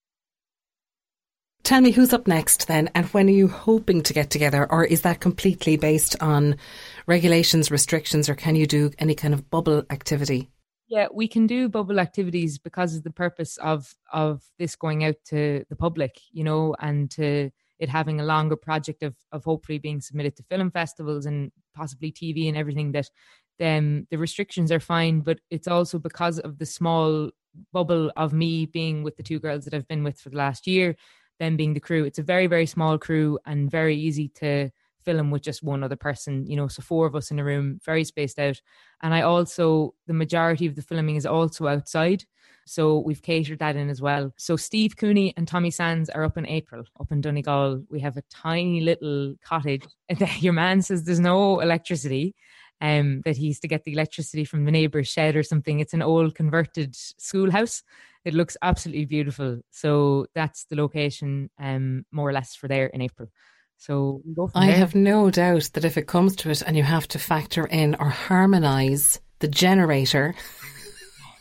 Tell 1.69 1.81
me 1.81 1.91
who's 1.91 2.13
up 2.13 2.27
next 2.27 2.67
then, 2.67 2.89
and 2.95 3.05
when 3.09 3.27
are 3.27 3.31
you 3.31 3.47
hoping 3.47 4.01
to 4.01 4.11
get 4.11 4.31
together, 4.31 4.65
or 4.71 4.83
is 4.83 5.03
that 5.03 5.19
completely 5.19 5.77
based 5.77 6.15
on 6.19 6.57
regulations, 7.05 7.69
restrictions, 7.69 8.27
or 8.27 8.33
can 8.33 8.55
you 8.55 8.65
do 8.65 8.89
any 8.97 9.13
kind 9.13 9.35
of 9.35 9.51
bubble 9.51 9.83
activity? 9.91 10.49
Yeah, 10.87 11.09
we 11.13 11.27
can 11.27 11.45
do 11.45 11.69
bubble 11.69 11.99
activities 11.99 12.57
because 12.57 12.95
of 12.95 13.03
the 13.03 13.11
purpose 13.11 13.57
of 13.57 13.93
of 14.11 14.41
this 14.57 14.75
going 14.75 15.03
out 15.03 15.17
to 15.27 15.63
the 15.69 15.75
public, 15.75 16.19
you 16.31 16.43
know, 16.43 16.75
and 16.79 17.11
to 17.11 17.51
it 17.77 17.87
having 17.87 18.19
a 18.19 18.25
longer 18.25 18.55
project 18.55 19.03
of 19.03 19.15
of 19.31 19.43
hopefully 19.43 19.77
being 19.77 20.01
submitted 20.01 20.35
to 20.37 20.43
film 20.49 20.71
festivals 20.71 21.27
and 21.27 21.51
possibly 21.75 22.11
TV 22.11 22.47
and 22.47 22.57
everything 22.57 22.93
that 22.93 23.11
then 23.59 24.07
the 24.09 24.17
restrictions 24.17 24.71
are 24.71 24.79
fine, 24.79 25.19
but 25.19 25.39
it's 25.51 25.67
also 25.67 25.99
because 25.99 26.39
of 26.39 26.57
the 26.57 26.65
small 26.65 27.29
bubble 27.71 28.11
of 28.15 28.33
me 28.33 28.65
being 28.65 29.03
with 29.03 29.17
the 29.17 29.23
two 29.23 29.39
girls 29.39 29.65
that 29.65 29.73
I've 29.75 29.87
been 29.87 30.03
with 30.03 30.19
for 30.19 30.29
the 30.29 30.37
last 30.37 30.65
year, 30.65 30.95
them 31.39 31.57
being 31.57 31.73
the 31.73 31.79
crew. 31.79 32.03
It's 32.05 32.19
a 32.19 32.23
very, 32.23 32.47
very 32.47 32.65
small 32.65 32.97
crew 32.97 33.39
and 33.45 33.71
very 33.71 33.95
easy 33.95 34.29
to 34.35 34.69
film 35.03 35.31
with 35.31 35.41
just 35.41 35.63
one 35.63 35.83
other 35.83 35.95
person, 35.95 36.45
you 36.45 36.55
know, 36.55 36.67
so 36.67 36.81
four 36.81 37.05
of 37.05 37.15
us 37.15 37.31
in 37.31 37.39
a 37.39 37.43
room, 37.43 37.79
very 37.83 38.03
spaced 38.03 38.39
out. 38.39 38.61
And 39.01 39.13
I 39.13 39.21
also, 39.21 39.95
the 40.07 40.13
majority 40.13 40.65
of 40.65 40.75
the 40.75 40.81
filming 40.81 41.15
is 41.15 41.25
also 41.25 41.67
outside. 41.67 42.25
So 42.65 42.99
we've 42.99 43.21
catered 43.21 43.59
that 43.59 43.75
in 43.75 43.89
as 43.89 44.01
well. 44.01 44.31
So 44.37 44.55
Steve 44.55 44.95
Cooney 44.95 45.33
and 45.35 45.47
Tommy 45.47 45.71
Sands 45.71 46.09
are 46.09 46.23
up 46.23 46.37
in 46.37 46.45
April, 46.45 46.83
up 46.99 47.11
in 47.11 47.21
Donegal. 47.21 47.83
We 47.89 47.99
have 48.01 48.17
a 48.17 48.23
tiny 48.29 48.81
little 48.81 49.33
cottage. 49.43 49.85
Your 50.39 50.53
man 50.53 50.81
says 50.81 51.03
there's 51.03 51.19
no 51.19 51.61
electricity 51.61 52.35
um, 52.81 53.21
that 53.25 53.37
he 53.37 53.47
used 53.47 53.61
to 53.61 53.67
get 53.67 53.83
the 53.83 53.93
electricity 53.93 54.45
from 54.45 54.65
the 54.65 54.71
neighbour's 54.71 55.07
shed 55.07 55.35
or 55.35 55.43
something. 55.43 55.79
It's 55.79 55.93
an 55.93 56.01
old 56.01 56.35
converted 56.35 56.95
schoolhouse. 56.95 57.83
It 58.25 58.33
looks 58.33 58.57
absolutely 58.61 59.05
beautiful. 59.05 59.61
So 59.71 60.27
that's 60.35 60.65
the 60.65 60.75
location, 60.75 61.49
um, 61.59 62.05
more 62.11 62.29
or 62.29 62.33
less, 62.33 62.55
for 62.55 62.67
there 62.67 62.87
in 62.87 63.01
April. 63.01 63.29
So 63.77 64.21
we'll 64.25 64.51
I 64.55 64.67
there. 64.67 64.75
have 64.75 64.93
no 64.93 65.31
doubt 65.31 65.69
that 65.73 65.85
if 65.85 65.97
it 65.97 66.07
comes 66.07 66.35
to 66.37 66.49
it 66.49 66.61
and 66.61 66.75
you 66.75 66.83
have 66.83 67.07
to 67.09 67.19
factor 67.19 67.65
in 67.65 67.95
or 67.95 68.09
harmonise 68.09 69.21
the 69.39 69.47
generator, 69.47 70.35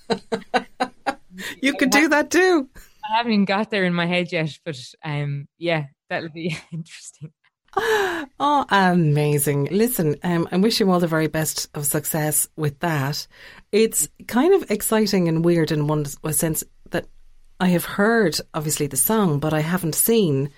you 1.60 1.72
could 1.74 1.90
do 1.90 2.08
that 2.08 2.30
too. 2.30 2.68
I 3.04 3.16
haven't 3.16 3.32
even 3.32 3.44
got 3.44 3.70
there 3.70 3.84
in 3.84 3.94
my 3.94 4.06
head 4.06 4.30
yet, 4.30 4.56
but 4.64 4.78
um, 5.04 5.48
yeah, 5.58 5.86
that'll 6.08 6.30
be 6.30 6.56
interesting. 6.72 7.32
Oh, 8.40 8.64
amazing. 8.70 9.68
Listen, 9.72 10.16
um, 10.22 10.48
I 10.52 10.58
wish 10.58 10.78
you 10.78 10.88
all 10.90 11.00
the 11.00 11.08
very 11.08 11.26
best 11.26 11.68
of 11.74 11.86
success 11.86 12.48
with 12.56 12.78
that. 12.80 13.26
It's 13.72 14.08
kind 14.28 14.54
of 14.54 14.70
exciting 14.70 15.26
and 15.26 15.44
weird 15.44 15.72
in 15.72 15.88
one 15.88 16.04
sense 16.04 16.62
that 16.90 17.06
I 17.58 17.68
have 17.68 17.84
heard, 17.84 18.38
obviously, 18.54 18.86
the 18.86 18.96
song, 18.96 19.40
but 19.40 19.52
I 19.52 19.60
haven't 19.60 19.96
seen 19.96 20.50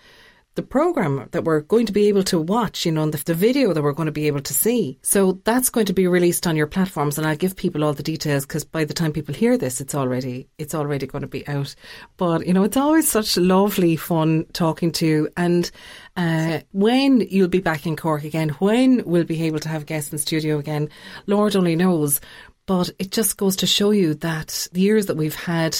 the 0.56 0.62
program 0.62 1.28
that 1.30 1.44
we're 1.44 1.60
going 1.60 1.86
to 1.86 1.92
be 1.92 2.08
able 2.08 2.24
to 2.24 2.40
watch, 2.40 2.84
you 2.84 2.90
know, 2.90 3.08
the, 3.08 3.22
the 3.24 3.34
video 3.34 3.72
that 3.72 3.82
we're 3.82 3.92
going 3.92 4.06
to 4.06 4.12
be 4.12 4.26
able 4.26 4.40
to 4.40 4.52
see. 4.52 4.98
So 5.02 5.40
that's 5.44 5.70
going 5.70 5.86
to 5.86 5.92
be 5.92 6.08
released 6.08 6.46
on 6.46 6.56
your 6.56 6.66
platforms, 6.66 7.16
and 7.16 7.26
I'll 7.26 7.36
give 7.36 7.56
people 7.56 7.84
all 7.84 7.92
the 7.92 8.02
details 8.02 8.44
because 8.46 8.64
by 8.64 8.84
the 8.84 8.94
time 8.94 9.12
people 9.12 9.34
hear 9.34 9.56
this, 9.56 9.80
it's 9.80 9.94
already 9.94 10.48
it's 10.58 10.74
already 10.74 11.06
going 11.06 11.22
to 11.22 11.28
be 11.28 11.46
out. 11.46 11.74
But 12.16 12.46
you 12.46 12.52
know, 12.52 12.64
it's 12.64 12.76
always 12.76 13.08
such 13.08 13.36
lovely 13.36 13.96
fun 13.96 14.46
talking 14.52 14.90
to 14.92 15.06
you. 15.06 15.28
And 15.36 15.70
uh, 16.16 16.60
when 16.72 17.20
you'll 17.20 17.48
be 17.48 17.60
back 17.60 17.86
in 17.86 17.96
Cork 17.96 18.24
again, 18.24 18.50
when 18.58 19.04
we'll 19.04 19.24
be 19.24 19.44
able 19.44 19.60
to 19.60 19.68
have 19.68 19.86
guests 19.86 20.12
in 20.12 20.18
studio 20.18 20.58
again, 20.58 20.88
Lord 21.26 21.54
only 21.54 21.76
knows. 21.76 22.20
But 22.66 22.90
it 22.98 23.10
just 23.10 23.36
goes 23.36 23.56
to 23.56 23.66
show 23.66 23.90
you 23.90 24.14
that 24.14 24.68
the 24.72 24.80
years 24.80 25.06
that 25.06 25.16
we've 25.16 25.34
had 25.34 25.76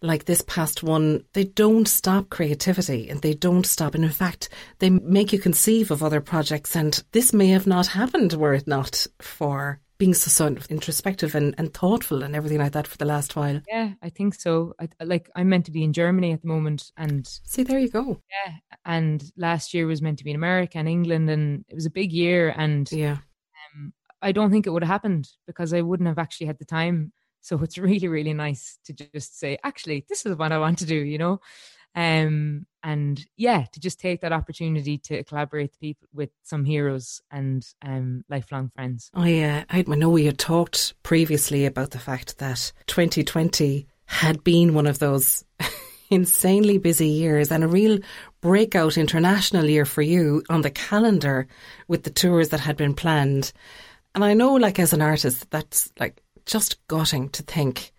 like 0.00 0.24
this 0.24 0.42
past 0.42 0.82
one, 0.82 1.24
they 1.32 1.44
don't 1.44 1.88
stop 1.88 2.30
creativity 2.30 3.08
and 3.08 3.20
they 3.22 3.34
don't 3.34 3.66
stop. 3.66 3.94
And 3.94 4.04
in 4.04 4.10
fact, 4.10 4.48
they 4.78 4.90
make 4.90 5.32
you 5.32 5.38
conceive 5.38 5.90
of 5.90 6.02
other 6.02 6.20
projects. 6.20 6.76
And 6.76 7.02
this 7.12 7.32
may 7.32 7.48
have 7.48 7.66
not 7.66 7.88
happened 7.88 8.34
were 8.34 8.54
it 8.54 8.66
not 8.66 9.06
for 9.20 9.80
being 9.98 10.14
so 10.14 10.30
sort 10.30 10.56
of 10.56 10.66
introspective 10.66 11.34
and, 11.34 11.54
and 11.58 11.74
thoughtful 11.74 12.22
and 12.22 12.36
everything 12.36 12.58
like 12.58 12.72
that 12.72 12.86
for 12.86 12.96
the 12.96 13.04
last 13.04 13.34
while. 13.34 13.60
Yeah, 13.68 13.94
I 14.00 14.10
think 14.10 14.34
so. 14.34 14.74
I, 14.80 14.88
like 15.04 15.28
I'm 15.34 15.48
meant 15.48 15.66
to 15.66 15.72
be 15.72 15.82
in 15.82 15.92
Germany 15.92 16.32
at 16.32 16.40
the 16.40 16.48
moment, 16.48 16.92
and 16.96 17.26
see, 17.44 17.64
there 17.64 17.80
you 17.80 17.90
go. 17.90 18.22
Yeah, 18.30 18.54
and 18.84 19.22
last 19.36 19.74
year 19.74 19.86
was 19.86 20.00
meant 20.00 20.18
to 20.18 20.24
be 20.24 20.30
in 20.30 20.36
America 20.36 20.78
and 20.78 20.88
England, 20.88 21.28
and 21.28 21.64
it 21.68 21.74
was 21.74 21.86
a 21.86 21.90
big 21.90 22.12
year. 22.12 22.54
And 22.56 22.90
yeah, 22.92 23.18
um, 23.74 23.92
I 24.22 24.30
don't 24.30 24.52
think 24.52 24.66
it 24.66 24.70
would 24.70 24.84
have 24.84 24.92
happened 24.92 25.28
because 25.48 25.74
I 25.74 25.80
wouldn't 25.80 26.08
have 26.08 26.18
actually 26.18 26.46
had 26.46 26.58
the 26.58 26.64
time 26.64 27.12
so 27.40 27.58
it's 27.62 27.78
really, 27.78 28.08
really 28.08 28.34
nice 28.34 28.78
to 28.84 28.92
just 28.92 29.38
say, 29.38 29.58
actually, 29.64 30.04
this 30.08 30.26
is 30.26 30.36
what 30.36 30.52
I 30.52 30.58
want 30.58 30.78
to 30.78 30.86
do, 30.86 30.96
you 30.96 31.18
know? 31.18 31.40
Um, 31.94 32.66
and 32.82 33.24
yeah, 33.36 33.64
to 33.72 33.80
just 33.80 33.98
take 33.98 34.20
that 34.20 34.32
opportunity 34.32 34.98
to 34.98 35.24
collaborate 35.24 35.78
people 35.80 36.06
with 36.14 36.30
some 36.44 36.64
heroes 36.64 37.20
and 37.30 37.66
um, 37.84 38.24
lifelong 38.28 38.70
friends. 38.74 39.10
I, 39.14 39.42
uh, 39.42 39.64
I 39.68 39.82
know 39.82 40.10
we 40.10 40.26
had 40.26 40.38
talked 40.38 40.94
previously 41.02 41.66
about 41.66 41.90
the 41.90 41.98
fact 41.98 42.38
that 42.38 42.72
2020 42.86 43.86
had 44.04 44.44
been 44.44 44.74
one 44.74 44.86
of 44.86 45.00
those 45.00 45.44
insanely 46.10 46.78
busy 46.78 47.08
years 47.08 47.50
and 47.50 47.64
a 47.64 47.68
real 47.68 47.98
breakout 48.40 48.96
international 48.96 49.66
year 49.66 49.84
for 49.84 50.02
you 50.02 50.42
on 50.48 50.62
the 50.62 50.70
calendar 50.70 51.46
with 51.88 52.04
the 52.04 52.10
tours 52.10 52.50
that 52.50 52.60
had 52.60 52.76
been 52.76 52.94
planned. 52.94 53.52
And 54.14 54.24
I 54.24 54.34
know, 54.34 54.54
like, 54.54 54.78
as 54.78 54.92
an 54.92 55.02
artist, 55.02 55.50
that's 55.50 55.92
like 55.98 56.22
just 56.48 56.86
gutting 56.88 57.28
to 57.28 57.42
think 57.42 57.92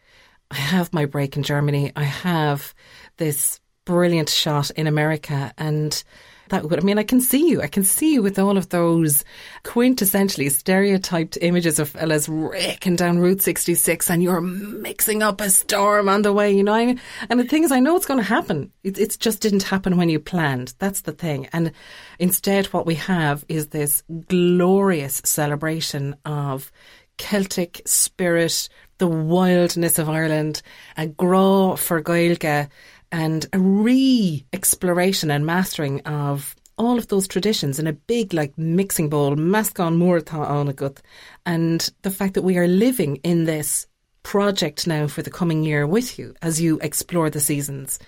I 0.51 0.55
have 0.55 0.91
my 0.91 1.05
break 1.05 1.37
in 1.37 1.43
Germany. 1.43 1.91
I 1.95 2.03
have 2.03 2.73
this 3.17 3.59
brilliant 3.85 4.29
shot 4.29 4.71
in 4.71 4.87
America 4.87 5.53
and 5.57 6.03
that 6.49 6.67
would, 6.67 6.79
I 6.79 6.81
mean, 6.81 6.97
I 6.97 7.03
can 7.03 7.21
see 7.21 7.47
you. 7.47 7.61
I 7.61 7.67
can 7.67 7.83
see 7.83 8.13
you 8.13 8.23
with 8.23 8.39
all 8.39 8.57
of 8.57 8.69
those 8.69 9.23
quintessentially 9.63 10.51
stereotyped 10.51 11.37
images 11.41 11.77
of 11.77 11.89
fellas 11.89 12.27
raking 12.27 12.95
down 12.95 13.19
Route 13.19 13.43
66 13.43 14.09
and 14.09 14.23
you're 14.23 14.41
mixing 14.41 15.21
up 15.21 15.41
a 15.41 15.51
storm 15.51 16.09
on 16.09 16.23
the 16.23 16.33
way, 16.33 16.51
you 16.51 16.63
know. 16.63 16.95
and 17.29 17.39
the 17.39 17.43
thing 17.43 17.63
is, 17.63 17.71
I 17.71 17.79
know 17.79 17.95
it's 17.95 18.07
going 18.07 18.19
to 18.19 18.23
happen. 18.23 18.71
It, 18.83 18.97
it 18.97 19.17
just 19.19 19.41
didn't 19.41 19.61
happen 19.61 19.95
when 19.95 20.09
you 20.09 20.19
planned. 20.19 20.73
That's 20.79 21.01
the 21.01 21.11
thing. 21.11 21.47
And 21.53 21.71
instead, 22.17 22.65
what 22.67 22.87
we 22.87 22.95
have 22.95 23.45
is 23.47 23.67
this 23.67 24.01
glorious 24.27 25.21
celebration 25.23 26.15
of 26.25 26.71
Celtic 27.19 27.81
spirit, 27.85 28.67
the 28.97 29.07
wildness 29.07 29.99
of 29.99 30.09
Ireland, 30.09 30.63
a 30.97 31.05
gra 31.05 31.77
for 31.77 32.01
Gaeilge, 32.01 32.67
and 33.11 33.45
a 33.53 33.59
re-exploration 33.59 35.29
and 35.29 35.45
mastering 35.45 36.01
of 36.01 36.55
all 36.77 36.97
of 36.97 37.07
those 37.09 37.27
traditions 37.27 37.77
in 37.77 37.85
a 37.85 37.93
big 37.93 38.33
like 38.33 38.57
mixing 38.57 39.09
bowl, 39.09 39.35
mascon 39.35 39.97
muirtha 39.97 40.47
onagut, 40.47 40.99
and 41.45 41.91
the 42.01 42.11
fact 42.11 42.33
that 42.33 42.41
we 42.41 42.57
are 42.57 42.67
living 42.67 43.17
in 43.17 43.45
this 43.45 43.85
project 44.23 44.87
now 44.87 45.05
for 45.05 45.21
the 45.21 45.29
coming 45.29 45.63
year 45.63 45.85
with 45.85 46.17
you 46.17 46.33
as 46.41 46.59
you 46.59 46.79
explore 46.81 47.29
the 47.29 47.39
seasons 47.39 47.99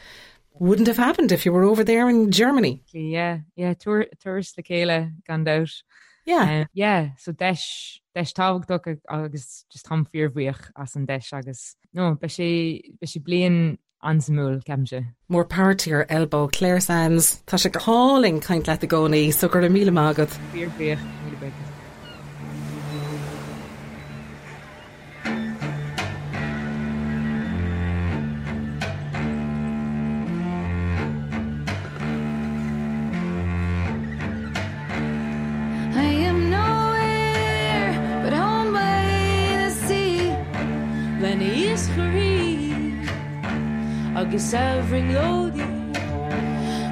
wouldn't 0.62 0.88
have 0.88 0.97
happened 0.97 1.32
if 1.32 1.45
you 1.45 1.52
were 1.52 1.63
over 1.63 1.84
there 1.84 2.08
in 2.10 2.32
Germany. 2.32 2.84
Yeah, 2.91 3.39
yeah, 3.56 3.74
tour, 3.74 4.06
tourist 4.19 4.58
Lekela 4.58 5.12
gone 5.28 5.47
out. 5.47 5.71
Yeah. 6.25 6.62
Uh, 6.62 6.65
yeah, 6.73 7.10
so 7.17 7.31
deis 7.31 7.99
deis 8.15 8.34
táhachtach 8.34 8.99
agus 9.10 9.65
just 9.71 9.86
tam 9.86 10.07
fearhuioch 10.13 10.71
as 10.77 10.95
an 10.95 11.05
deis 11.05 11.31
agus. 11.34 11.75
No, 11.93 12.15
be 12.15 12.27
sé 12.27 12.81
be 12.99 13.07
sé 13.07 13.21
blian 13.23 13.77
ansamúil 14.03 14.63
ceimse. 14.63 15.05
More 15.27 15.45
power 15.45 15.73
to 15.73 15.89
your 15.89 16.05
elbow, 16.10 16.47
Claire 16.47 16.79
Sands. 16.79 17.41
Tá 17.47 17.60
se 17.60 17.69
go 17.69 17.79
háling 17.79 18.41
kaint 18.41 18.67
le 18.67 18.73
a 18.73 18.77
gcónaí, 18.77 19.34
so 19.34 19.47
gur 19.47 19.62
a 19.62 19.69
míle 19.69 19.91
mágad. 19.91 20.29
Fearhuioch 20.53 21.20
mí 44.13 44.17
agus 44.17 44.54
every 44.54 45.13
loading 45.13 45.93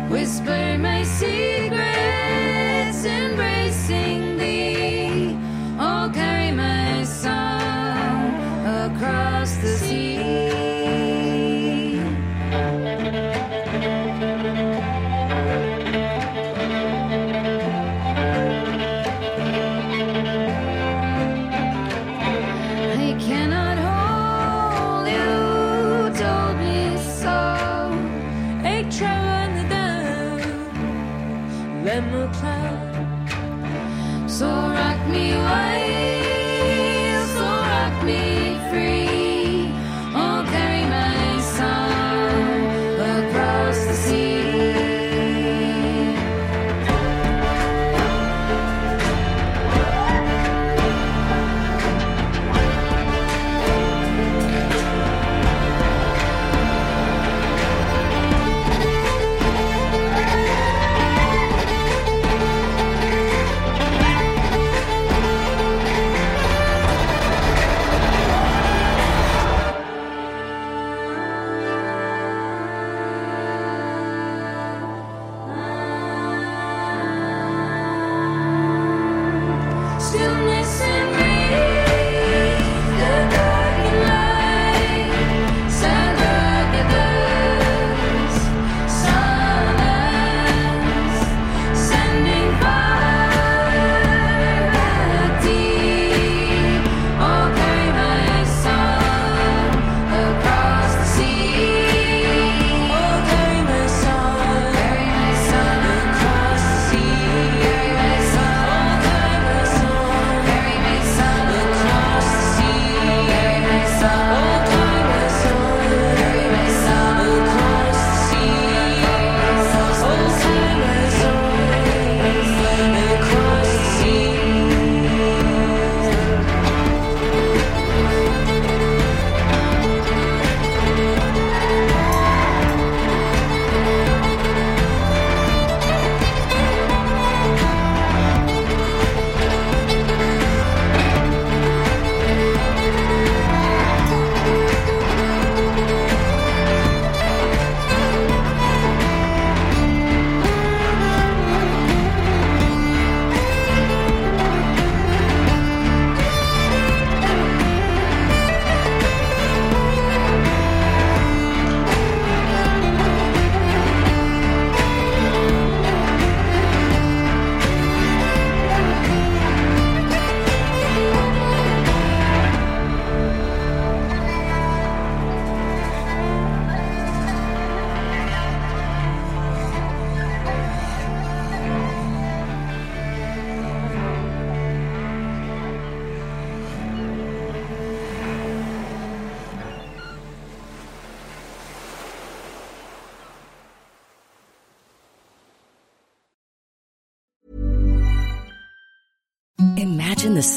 whisper 0.09 0.77
my 0.77 1.03
secrets 1.03 3.05
embracing 3.05 4.28